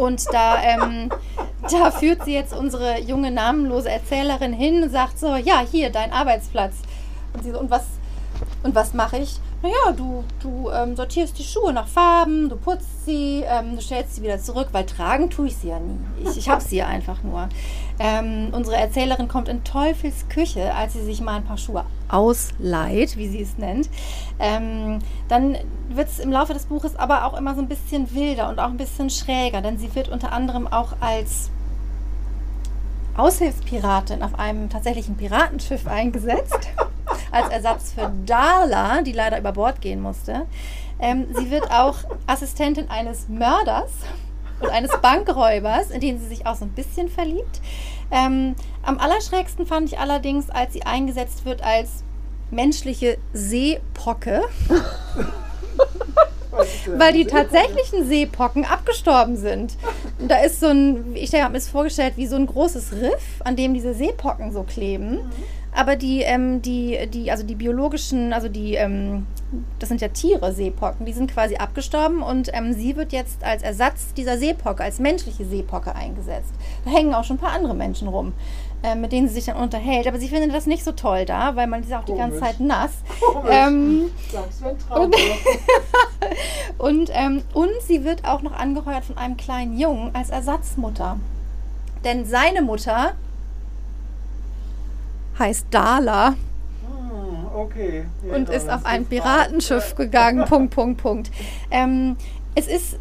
und 0.00 0.24
da, 0.32 0.62
ähm, 0.62 1.10
da 1.70 1.90
führt 1.90 2.24
sie 2.24 2.32
jetzt 2.32 2.54
unsere 2.54 3.00
junge 3.00 3.30
namenlose 3.30 3.90
Erzählerin 3.90 4.54
hin 4.54 4.82
und 4.82 4.90
sagt 4.90 5.18
so, 5.18 5.36
ja, 5.36 5.60
hier, 5.60 5.90
dein 5.90 6.10
Arbeitsplatz. 6.10 6.74
Und 7.34 7.44
sie 7.44 7.50
so, 7.50 7.60
und 7.60 7.70
was, 7.70 7.84
und 8.62 8.74
was 8.74 8.94
mache 8.94 9.18
ich? 9.18 9.38
Naja, 9.62 9.92
du, 9.94 10.24
du 10.42 10.70
ähm, 10.70 10.96
sortierst 10.96 11.38
die 11.38 11.44
Schuhe 11.44 11.74
nach 11.74 11.86
Farben, 11.86 12.48
du 12.48 12.56
putzt 12.56 13.04
sie, 13.04 13.44
ähm, 13.46 13.76
du 13.76 13.82
stellst 13.82 14.14
sie 14.14 14.22
wieder 14.22 14.38
zurück, 14.38 14.68
weil 14.72 14.86
tragen 14.86 15.28
tue 15.28 15.48
ich 15.48 15.56
sie 15.56 15.68
ja 15.68 15.78
nie. 15.78 15.98
Ich, 16.24 16.38
ich 16.38 16.48
habe 16.48 16.62
sie 16.62 16.76
ja 16.76 16.86
einfach 16.88 17.22
nur. 17.22 17.46
Ähm, 17.98 18.48
unsere 18.52 18.76
Erzählerin 18.76 19.28
kommt 19.28 19.48
in 19.48 19.62
Teufels 19.62 20.26
Küche, 20.30 20.74
als 20.74 20.94
sie 20.94 21.04
sich 21.04 21.20
mal 21.20 21.36
ein 21.36 21.44
paar 21.44 21.58
Schuhe 21.58 21.84
ausleiht, 22.08 23.18
wie 23.18 23.28
sie 23.28 23.42
es 23.42 23.58
nennt. 23.58 23.90
Ähm, 24.38 25.00
dann 25.28 25.58
wird 25.90 26.08
es 26.08 26.20
im 26.20 26.32
Laufe 26.32 26.54
des 26.54 26.64
Buches 26.64 26.96
aber 26.96 27.26
auch 27.26 27.36
immer 27.36 27.54
so 27.54 27.60
ein 27.60 27.68
bisschen 27.68 28.14
wilder 28.14 28.48
und 28.48 28.58
auch 28.58 28.70
ein 28.70 28.78
bisschen 28.78 29.10
schräger, 29.10 29.60
denn 29.60 29.78
sie 29.78 29.94
wird 29.94 30.08
unter 30.08 30.32
anderem 30.32 30.68
auch 30.68 30.94
als 31.00 31.50
Aushilfspiratin 33.16 34.22
auf 34.22 34.38
einem 34.38 34.70
tatsächlichen 34.70 35.16
Piratenschiff 35.16 35.86
eingesetzt, 35.86 36.70
als 37.32 37.48
Ersatz 37.48 37.92
für 37.92 38.12
Darla, 38.26 39.02
die 39.02 39.12
leider 39.12 39.38
über 39.38 39.52
Bord 39.52 39.80
gehen 39.80 40.00
musste. 40.00 40.46
Ähm, 41.00 41.26
sie 41.34 41.50
wird 41.50 41.70
auch 41.70 41.96
Assistentin 42.26 42.90
eines 42.90 43.28
Mörders 43.28 43.90
und 44.60 44.68
eines 44.70 44.90
Bankräubers, 45.00 45.90
in 45.90 46.00
den 46.00 46.20
sie 46.20 46.26
sich 46.26 46.46
auch 46.46 46.56
so 46.56 46.64
ein 46.64 46.72
bisschen 46.72 47.08
verliebt. 47.08 47.60
Ähm, 48.10 48.54
am 48.82 48.98
allerschrägsten 48.98 49.66
fand 49.66 49.92
ich 49.92 49.98
allerdings, 49.98 50.50
als 50.50 50.72
sie 50.72 50.82
eingesetzt 50.82 51.44
wird 51.44 51.62
als 51.62 52.04
menschliche 52.50 53.18
Seepocke. 53.32 54.42
weil 56.96 57.12
die 57.12 57.24
tatsächlichen 57.24 58.06
Seepocken 58.06 58.64
abgestorben 58.64 59.36
sind. 59.36 59.76
Da 60.18 60.38
ist 60.38 60.60
so 60.60 60.66
ein, 60.66 61.14
ich 61.14 61.32
habe 61.34 61.52
mir 61.52 61.58
es 61.58 61.68
vorgestellt, 61.68 62.14
wie 62.16 62.26
so 62.26 62.36
ein 62.36 62.46
großes 62.46 62.92
Riff, 62.92 63.40
an 63.44 63.56
dem 63.56 63.72
diese 63.72 63.94
Seepocken 63.94 64.52
so 64.52 64.64
kleben. 64.64 65.12
Mhm. 65.12 65.30
Aber 65.72 65.96
die, 65.96 66.22
ähm, 66.22 66.62
die, 66.62 66.98
die, 67.12 67.30
also 67.30 67.44
die 67.44 67.54
biologischen, 67.54 68.32
also 68.32 68.48
die, 68.48 68.74
ähm, 68.74 69.26
das 69.78 69.88
sind 69.88 70.00
ja 70.00 70.08
Tiere, 70.08 70.52
Seepocken, 70.52 71.06
die 71.06 71.12
sind 71.12 71.32
quasi 71.32 71.56
abgestorben 71.56 72.22
und 72.22 72.50
ähm, 72.52 72.72
sie 72.72 72.96
wird 72.96 73.12
jetzt 73.12 73.44
als 73.44 73.62
Ersatz 73.62 74.12
dieser 74.14 74.36
Seepocke, 74.36 74.82
als 74.82 74.98
menschliche 74.98 75.44
Seepocke 75.44 75.94
eingesetzt. 75.94 76.52
Da 76.84 76.90
hängen 76.90 77.14
auch 77.14 77.24
schon 77.24 77.36
ein 77.36 77.40
paar 77.40 77.52
andere 77.52 77.74
Menschen 77.74 78.08
rum, 78.08 78.32
äh, 78.82 78.96
mit 78.96 79.12
denen 79.12 79.28
sie 79.28 79.34
sich 79.34 79.44
dann 79.44 79.56
unterhält. 79.56 80.08
Aber 80.08 80.18
sie 80.18 80.28
findet 80.28 80.52
das 80.52 80.66
nicht 80.66 80.84
so 80.84 80.92
toll 80.92 81.24
da, 81.24 81.54
weil 81.54 81.68
man 81.68 81.82
ist 81.82 81.92
auch 81.92 82.04
Komisch. 82.04 82.14
die 82.14 82.18
ganze 82.18 82.40
Zeit 82.40 82.60
nass. 82.60 82.90
Ähm, 83.48 84.10
und, 84.90 85.16
und, 86.78 87.10
ähm, 87.12 87.42
und 87.54 87.70
sie 87.86 88.04
wird 88.04 88.24
auch 88.24 88.42
noch 88.42 88.52
angeheuert 88.52 89.04
von 89.04 89.16
einem 89.16 89.36
kleinen 89.36 89.78
Jungen 89.78 90.14
als 90.14 90.30
Ersatzmutter. 90.30 91.18
Denn 92.04 92.24
seine 92.24 92.62
Mutter 92.62 93.12
heißt 95.38 95.66
Dala. 95.70 96.28
Ah, 96.28 97.54
okay. 97.54 98.04
Ja, 98.26 98.34
und 98.34 98.48
ist 98.48 98.68
auf 98.68 98.84
ein 98.84 99.06
Piratenschiff 99.06 99.94
gegangen. 99.94 100.44
Punkt, 100.48 100.74
Punkt, 100.74 101.02
Punkt. 101.02 101.30
Ähm, 101.70 102.16
es 102.54 102.66
ist, 102.66 102.98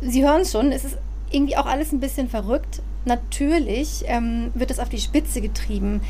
Sie 0.00 0.24
hören 0.26 0.42
es 0.42 0.52
schon, 0.52 0.72
es 0.72 0.84
ist 0.84 0.98
irgendwie 1.30 1.56
auch 1.56 1.66
alles 1.66 1.92
ein 1.92 2.00
bisschen 2.00 2.28
verrückt. 2.28 2.82
Natürlich 3.04 4.04
ähm, 4.06 4.50
wird 4.54 4.70
es 4.70 4.78
auf 4.78 4.88
die 4.88 5.00
Spitze 5.00 5.40
getrieben. 5.40 6.00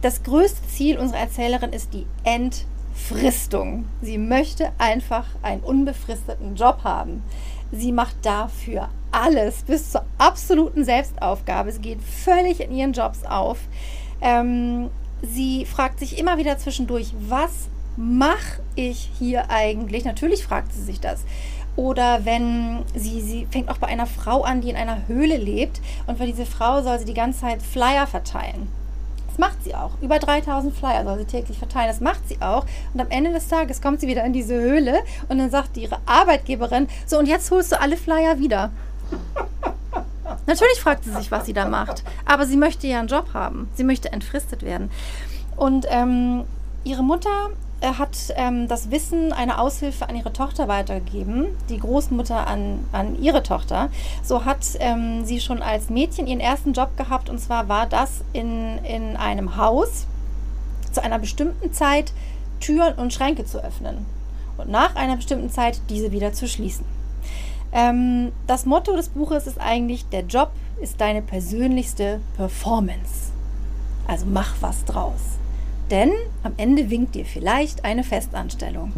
Das 0.00 0.22
größte 0.22 0.66
Ziel 0.68 0.98
unserer 0.98 1.20
Erzählerin 1.20 1.72
ist 1.72 1.94
die 1.94 2.06
Entfristung. 2.24 3.84
Sie 4.00 4.18
möchte 4.18 4.72
einfach 4.78 5.26
einen 5.42 5.60
unbefristeten 5.60 6.56
Job 6.56 6.80
haben. 6.84 7.22
Sie 7.70 7.92
macht 7.92 8.16
dafür 8.22 8.88
alles 9.12 9.62
bis 9.62 9.92
zur 9.92 10.04
absoluten 10.18 10.84
Selbstaufgabe. 10.84 11.70
Sie 11.72 11.80
geht 11.80 12.02
völlig 12.02 12.60
in 12.60 12.72
ihren 12.72 12.92
Jobs 12.92 13.24
auf. 13.24 13.58
Ähm, 14.22 14.88
sie 15.22 15.66
fragt 15.66 15.98
sich 15.98 16.18
immer 16.18 16.38
wieder 16.38 16.58
zwischendurch, 16.58 17.12
was 17.28 17.68
mache 17.96 18.62
ich 18.74 19.10
hier 19.18 19.50
eigentlich? 19.50 20.04
Natürlich 20.04 20.44
fragt 20.44 20.72
sie 20.72 20.82
sich 20.82 21.00
das. 21.00 21.24
Oder 21.74 22.24
wenn 22.24 22.80
sie, 22.94 23.20
sie 23.20 23.46
fängt 23.50 23.68
auch 23.68 23.78
bei 23.78 23.86
einer 23.86 24.06
Frau 24.06 24.42
an, 24.42 24.60
die 24.60 24.70
in 24.70 24.76
einer 24.76 25.08
Höhle 25.08 25.36
lebt 25.36 25.80
und 26.06 26.18
für 26.18 26.26
diese 26.26 26.46
Frau 26.46 26.82
soll 26.82 26.98
sie 26.98 27.06
die 27.06 27.14
ganze 27.14 27.40
Zeit 27.40 27.62
Flyer 27.62 28.06
verteilen. 28.06 28.68
Das 29.28 29.38
macht 29.38 29.64
sie 29.64 29.74
auch. 29.74 29.92
Über 30.02 30.18
3000 30.18 30.76
Flyer 30.76 31.04
soll 31.04 31.20
sie 31.20 31.24
täglich 31.24 31.56
verteilen. 31.56 31.88
Das 31.88 32.00
macht 32.00 32.28
sie 32.28 32.36
auch. 32.42 32.66
Und 32.92 33.00
am 33.00 33.08
Ende 33.08 33.32
des 33.32 33.48
Tages 33.48 33.80
kommt 33.80 34.02
sie 34.02 34.06
wieder 34.06 34.24
in 34.24 34.34
diese 34.34 34.54
Höhle 34.54 35.00
und 35.30 35.38
dann 35.38 35.48
sagt 35.48 35.78
ihre 35.78 35.98
Arbeitgeberin, 36.04 36.86
so 37.06 37.18
und 37.18 37.26
jetzt 37.26 37.50
holst 37.50 37.72
du 37.72 37.80
alle 37.80 37.96
Flyer 37.96 38.38
wieder. 38.38 38.70
Natürlich 40.46 40.80
fragt 40.80 41.04
sie 41.04 41.12
sich, 41.12 41.30
was 41.30 41.46
sie 41.46 41.52
da 41.52 41.66
macht. 41.66 42.02
Aber 42.24 42.46
sie 42.46 42.56
möchte 42.56 42.86
ja 42.86 42.98
einen 42.98 43.08
Job 43.08 43.34
haben. 43.34 43.68
Sie 43.74 43.84
möchte 43.84 44.12
entfristet 44.12 44.62
werden. 44.62 44.90
Und 45.56 45.86
ähm, 45.88 46.44
ihre 46.84 47.04
Mutter 47.04 47.50
äh, 47.80 47.94
hat 47.94 48.16
ähm, 48.36 48.68
das 48.68 48.90
Wissen 48.90 49.32
einer 49.32 49.60
Aushilfe 49.60 50.08
an 50.08 50.16
ihre 50.16 50.32
Tochter 50.32 50.68
weitergegeben, 50.68 51.46
die 51.68 51.78
Großmutter 51.78 52.46
an, 52.46 52.84
an 52.92 53.20
ihre 53.20 53.42
Tochter. 53.42 53.90
So 54.22 54.44
hat 54.44 54.64
ähm, 54.78 55.24
sie 55.24 55.40
schon 55.40 55.62
als 55.62 55.90
Mädchen 55.90 56.26
ihren 56.26 56.40
ersten 56.40 56.72
Job 56.72 56.96
gehabt 56.96 57.28
und 57.28 57.38
zwar 57.38 57.68
war 57.68 57.86
das 57.86 58.22
in, 58.32 58.78
in 58.84 59.16
einem 59.16 59.56
Haus 59.56 60.06
zu 60.92 61.02
einer 61.02 61.18
bestimmten 61.18 61.72
Zeit 61.72 62.12
Türen 62.60 62.94
und 62.94 63.12
Schränke 63.12 63.44
zu 63.44 63.62
öffnen 63.62 64.06
und 64.56 64.70
nach 64.70 64.94
einer 64.94 65.16
bestimmten 65.16 65.50
Zeit 65.50 65.80
diese 65.88 66.12
wieder 66.12 66.32
zu 66.32 66.46
schließen. 66.46 66.84
Ähm, 67.72 68.32
das 68.46 68.66
Motto 68.66 68.94
des 68.94 69.08
Buches 69.08 69.46
ist 69.46 69.60
eigentlich, 69.60 70.06
der 70.06 70.22
Job 70.22 70.50
ist 70.80 71.00
deine 71.00 71.22
persönlichste 71.22 72.20
Performance. 72.36 73.32
Also 74.06 74.26
mach 74.26 74.54
was 74.60 74.84
draus. 74.84 75.38
Denn 75.90 76.10
am 76.42 76.52
Ende 76.56 76.90
winkt 76.90 77.14
dir 77.14 77.24
vielleicht 77.24 77.84
eine 77.84 78.04
Festanstellung. 78.04 78.92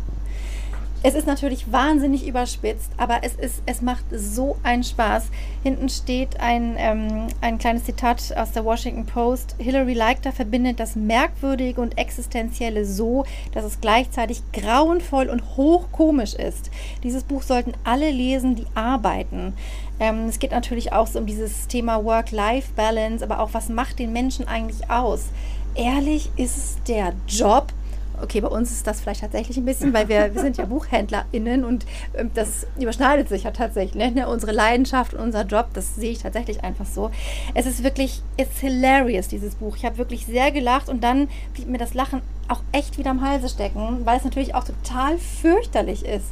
Es 1.06 1.14
ist 1.14 1.26
natürlich 1.26 1.70
wahnsinnig 1.70 2.26
überspitzt, 2.26 2.90
aber 2.96 3.18
es, 3.24 3.34
ist, 3.34 3.60
es 3.66 3.82
macht 3.82 4.06
so 4.10 4.56
einen 4.62 4.82
Spaß. 4.82 5.24
Hinten 5.62 5.90
steht 5.90 6.40
ein, 6.40 6.76
ähm, 6.78 7.26
ein 7.42 7.58
kleines 7.58 7.84
Zitat 7.84 8.34
aus 8.34 8.52
der 8.52 8.64
Washington 8.64 9.04
Post. 9.04 9.54
Hillary 9.58 9.92
Leichter 9.92 10.32
verbindet 10.32 10.80
das 10.80 10.96
Merkwürdige 10.96 11.78
und 11.78 11.98
Existenzielle 11.98 12.86
so, 12.86 13.26
dass 13.52 13.66
es 13.66 13.82
gleichzeitig 13.82 14.40
grauenvoll 14.54 15.28
und 15.28 15.58
hochkomisch 15.58 16.32
ist. 16.32 16.70
Dieses 17.02 17.22
Buch 17.22 17.42
sollten 17.42 17.74
alle 17.84 18.10
lesen, 18.10 18.54
die 18.54 18.66
arbeiten. 18.74 19.52
Ähm, 20.00 20.28
es 20.28 20.38
geht 20.38 20.52
natürlich 20.52 20.94
auch 20.94 21.06
so 21.06 21.18
um 21.18 21.26
dieses 21.26 21.68
Thema 21.68 22.02
Work-Life-Balance, 22.02 23.22
aber 23.22 23.40
auch, 23.40 23.50
was 23.52 23.68
macht 23.68 23.98
den 23.98 24.14
Menschen 24.14 24.48
eigentlich 24.48 24.90
aus? 24.90 25.26
ehrlich 25.74 26.30
ist 26.36 26.56
es 26.56 26.76
der 26.86 27.12
Job, 27.28 27.72
okay, 28.22 28.40
bei 28.40 28.48
uns 28.48 28.70
ist 28.70 28.86
das 28.86 29.00
vielleicht 29.00 29.20
tatsächlich 29.20 29.56
ein 29.56 29.64
bisschen, 29.64 29.92
weil 29.92 30.08
wir, 30.08 30.34
wir 30.34 30.40
sind 30.40 30.56
ja 30.56 30.64
BuchhändlerInnen 30.64 31.64
und 31.64 31.86
ähm, 32.14 32.30
das 32.34 32.66
überschneidet 32.78 33.28
sich 33.28 33.44
ja 33.44 33.50
tatsächlich. 33.50 34.14
Ne? 34.14 34.28
Unsere 34.28 34.52
Leidenschaft 34.52 35.14
und 35.14 35.20
unser 35.20 35.44
Job, 35.44 35.68
das 35.74 35.94
sehe 35.94 36.10
ich 36.10 36.18
tatsächlich 36.18 36.62
einfach 36.64 36.86
so. 36.86 37.10
Es 37.54 37.66
ist 37.66 37.82
wirklich, 37.82 38.22
it's 38.36 38.58
hilarious, 38.58 39.28
dieses 39.28 39.54
Buch. 39.56 39.76
Ich 39.76 39.84
habe 39.84 39.98
wirklich 39.98 40.26
sehr 40.26 40.50
gelacht 40.50 40.88
und 40.88 41.02
dann 41.02 41.28
blieb 41.54 41.68
mir 41.68 41.78
das 41.78 41.94
Lachen 41.94 42.22
auch 42.48 42.60
echt 42.72 42.98
wieder 42.98 43.10
am 43.10 43.22
Halse 43.22 43.48
stecken, 43.48 44.00
weil 44.04 44.18
es 44.18 44.24
natürlich 44.24 44.54
auch 44.54 44.64
total 44.64 45.18
fürchterlich 45.18 46.04
ist. 46.04 46.26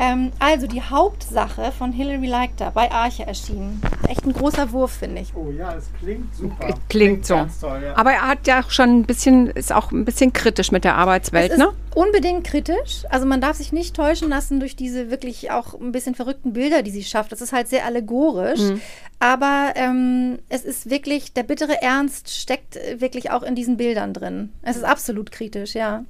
Ähm, 0.00 0.30
also 0.38 0.68
die 0.68 0.80
Hauptsache 0.80 1.72
von 1.72 1.92
Hilary 1.92 2.28
Leichter 2.28 2.70
bei 2.70 2.92
Arche 2.92 3.26
erschienen. 3.26 3.82
Echt 4.08 4.24
ein 4.24 4.32
großer 4.32 4.70
Wurf, 4.70 4.92
finde 4.92 5.22
ich. 5.22 5.34
Oh 5.34 5.50
ja, 5.50 5.74
es 5.74 5.90
klingt 5.98 6.32
super. 6.36 6.66
Klingt, 6.66 6.88
klingt 6.88 7.26
so. 7.26 7.46
Toll, 7.60 7.82
ja. 7.84 7.96
Aber 7.96 8.12
er 8.12 8.28
hat 8.28 8.46
ja 8.46 8.62
auch 8.62 8.70
schon 8.70 9.00
ein 9.00 9.04
bisschen, 9.04 9.48
ist 9.50 9.72
auch 9.72 9.90
ein 9.90 10.04
bisschen 10.04 10.32
kritisch 10.32 10.70
mit 10.70 10.84
der 10.84 10.94
Arbeitswelt, 10.94 11.50
es 11.50 11.58
ne? 11.58 11.72
Unbedingt 11.96 12.44
kritisch. 12.44 13.02
Also 13.10 13.26
man 13.26 13.40
darf 13.40 13.56
sich 13.56 13.72
nicht 13.72 13.96
täuschen 13.96 14.28
lassen 14.28 14.60
durch 14.60 14.76
diese 14.76 15.10
wirklich 15.10 15.50
auch 15.50 15.74
ein 15.74 15.90
bisschen 15.90 16.14
verrückten 16.14 16.52
Bilder, 16.52 16.82
die 16.82 16.92
sie 16.92 17.02
schafft. 17.02 17.32
Das 17.32 17.40
ist 17.40 17.52
halt 17.52 17.66
sehr 17.66 17.84
allegorisch. 17.84 18.60
Mhm. 18.60 18.80
Aber 19.18 19.72
ähm, 19.74 20.38
es 20.48 20.64
ist 20.64 20.90
wirklich, 20.90 21.32
der 21.32 21.42
bittere 21.42 21.82
Ernst 21.82 22.30
steckt 22.30 22.78
wirklich 22.98 23.32
auch 23.32 23.42
in 23.42 23.56
diesen 23.56 23.76
Bildern 23.76 24.14
drin. 24.14 24.52
Es 24.62 24.76
ist 24.76 24.84
absolut 24.84 25.32
kritisch, 25.32 25.74
ja. 25.74 26.04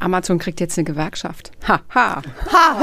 Amazon 0.00 0.38
kriegt 0.38 0.60
jetzt 0.60 0.76
eine 0.78 0.84
Gewerkschaft. 0.84 1.52
Ha, 1.68 1.80
ha. 1.94 2.22
Ha. 2.52 2.78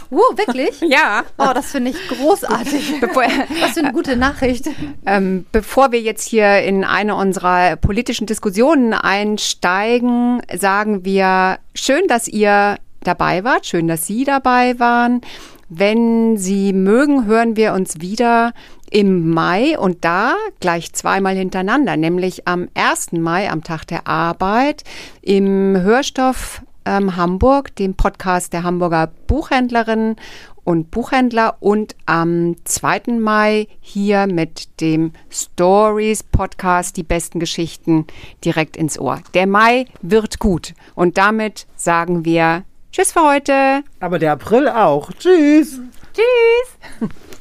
uh, 0.10 0.36
wirklich? 0.36 0.80
Ja. 0.80 1.24
Oh, 1.38 1.50
das 1.54 1.70
finde 1.70 1.90
ich 1.90 2.08
großartig. 2.08 2.94
Bevor, 3.00 3.22
Was 3.60 3.72
für 3.72 3.80
eine 3.80 3.92
gute 3.92 4.16
Nachricht. 4.16 4.68
Ähm, 5.06 5.46
bevor 5.52 5.92
wir 5.92 6.00
jetzt 6.00 6.28
hier 6.28 6.62
in 6.62 6.84
eine 6.84 7.14
unserer 7.14 7.76
politischen 7.76 8.26
Diskussionen 8.26 8.92
einsteigen, 8.92 10.42
sagen 10.58 11.04
wir, 11.04 11.58
schön, 11.74 12.08
dass 12.08 12.28
ihr 12.28 12.76
dabei 13.02 13.44
wart, 13.44 13.66
schön, 13.66 13.88
dass 13.88 14.06
Sie 14.06 14.24
dabei 14.24 14.78
waren. 14.78 15.20
Wenn 15.68 16.36
Sie 16.36 16.72
mögen, 16.72 17.26
hören 17.26 17.56
wir 17.56 17.72
uns 17.72 18.00
wieder 18.00 18.52
im 18.92 19.30
Mai 19.30 19.78
und 19.78 20.04
da 20.04 20.34
gleich 20.60 20.92
zweimal 20.92 21.34
hintereinander, 21.34 21.96
nämlich 21.96 22.46
am 22.46 22.68
1. 22.74 23.12
Mai, 23.12 23.50
am 23.50 23.64
Tag 23.64 23.86
der 23.86 24.06
Arbeit, 24.06 24.84
im 25.22 25.80
Hörstoff 25.80 26.62
ähm, 26.84 27.16
Hamburg, 27.16 27.74
dem 27.76 27.94
Podcast 27.94 28.52
der 28.52 28.64
Hamburger 28.64 29.10
Buchhändlerinnen 29.26 30.16
und 30.64 30.90
Buchhändler 30.90 31.56
und 31.60 31.96
am 32.06 32.56
2. 32.64 33.18
Mai 33.18 33.66
hier 33.80 34.26
mit 34.26 34.80
dem 34.80 35.12
Stories 35.30 36.22
Podcast 36.22 36.96
die 36.96 37.02
besten 37.02 37.40
Geschichten 37.40 38.06
direkt 38.44 38.76
ins 38.76 38.98
Ohr. 38.98 39.20
Der 39.34 39.46
Mai 39.46 39.86
wird 40.02 40.38
gut 40.38 40.74
und 40.94 41.18
damit 41.18 41.66
sagen 41.76 42.24
wir 42.24 42.64
Tschüss 42.92 43.12
für 43.12 43.26
heute. 43.26 43.84
Aber 44.00 44.18
der 44.18 44.32
April 44.32 44.68
auch. 44.68 45.10
Tschüss. 45.12 45.80
Tschüss. 46.12 47.10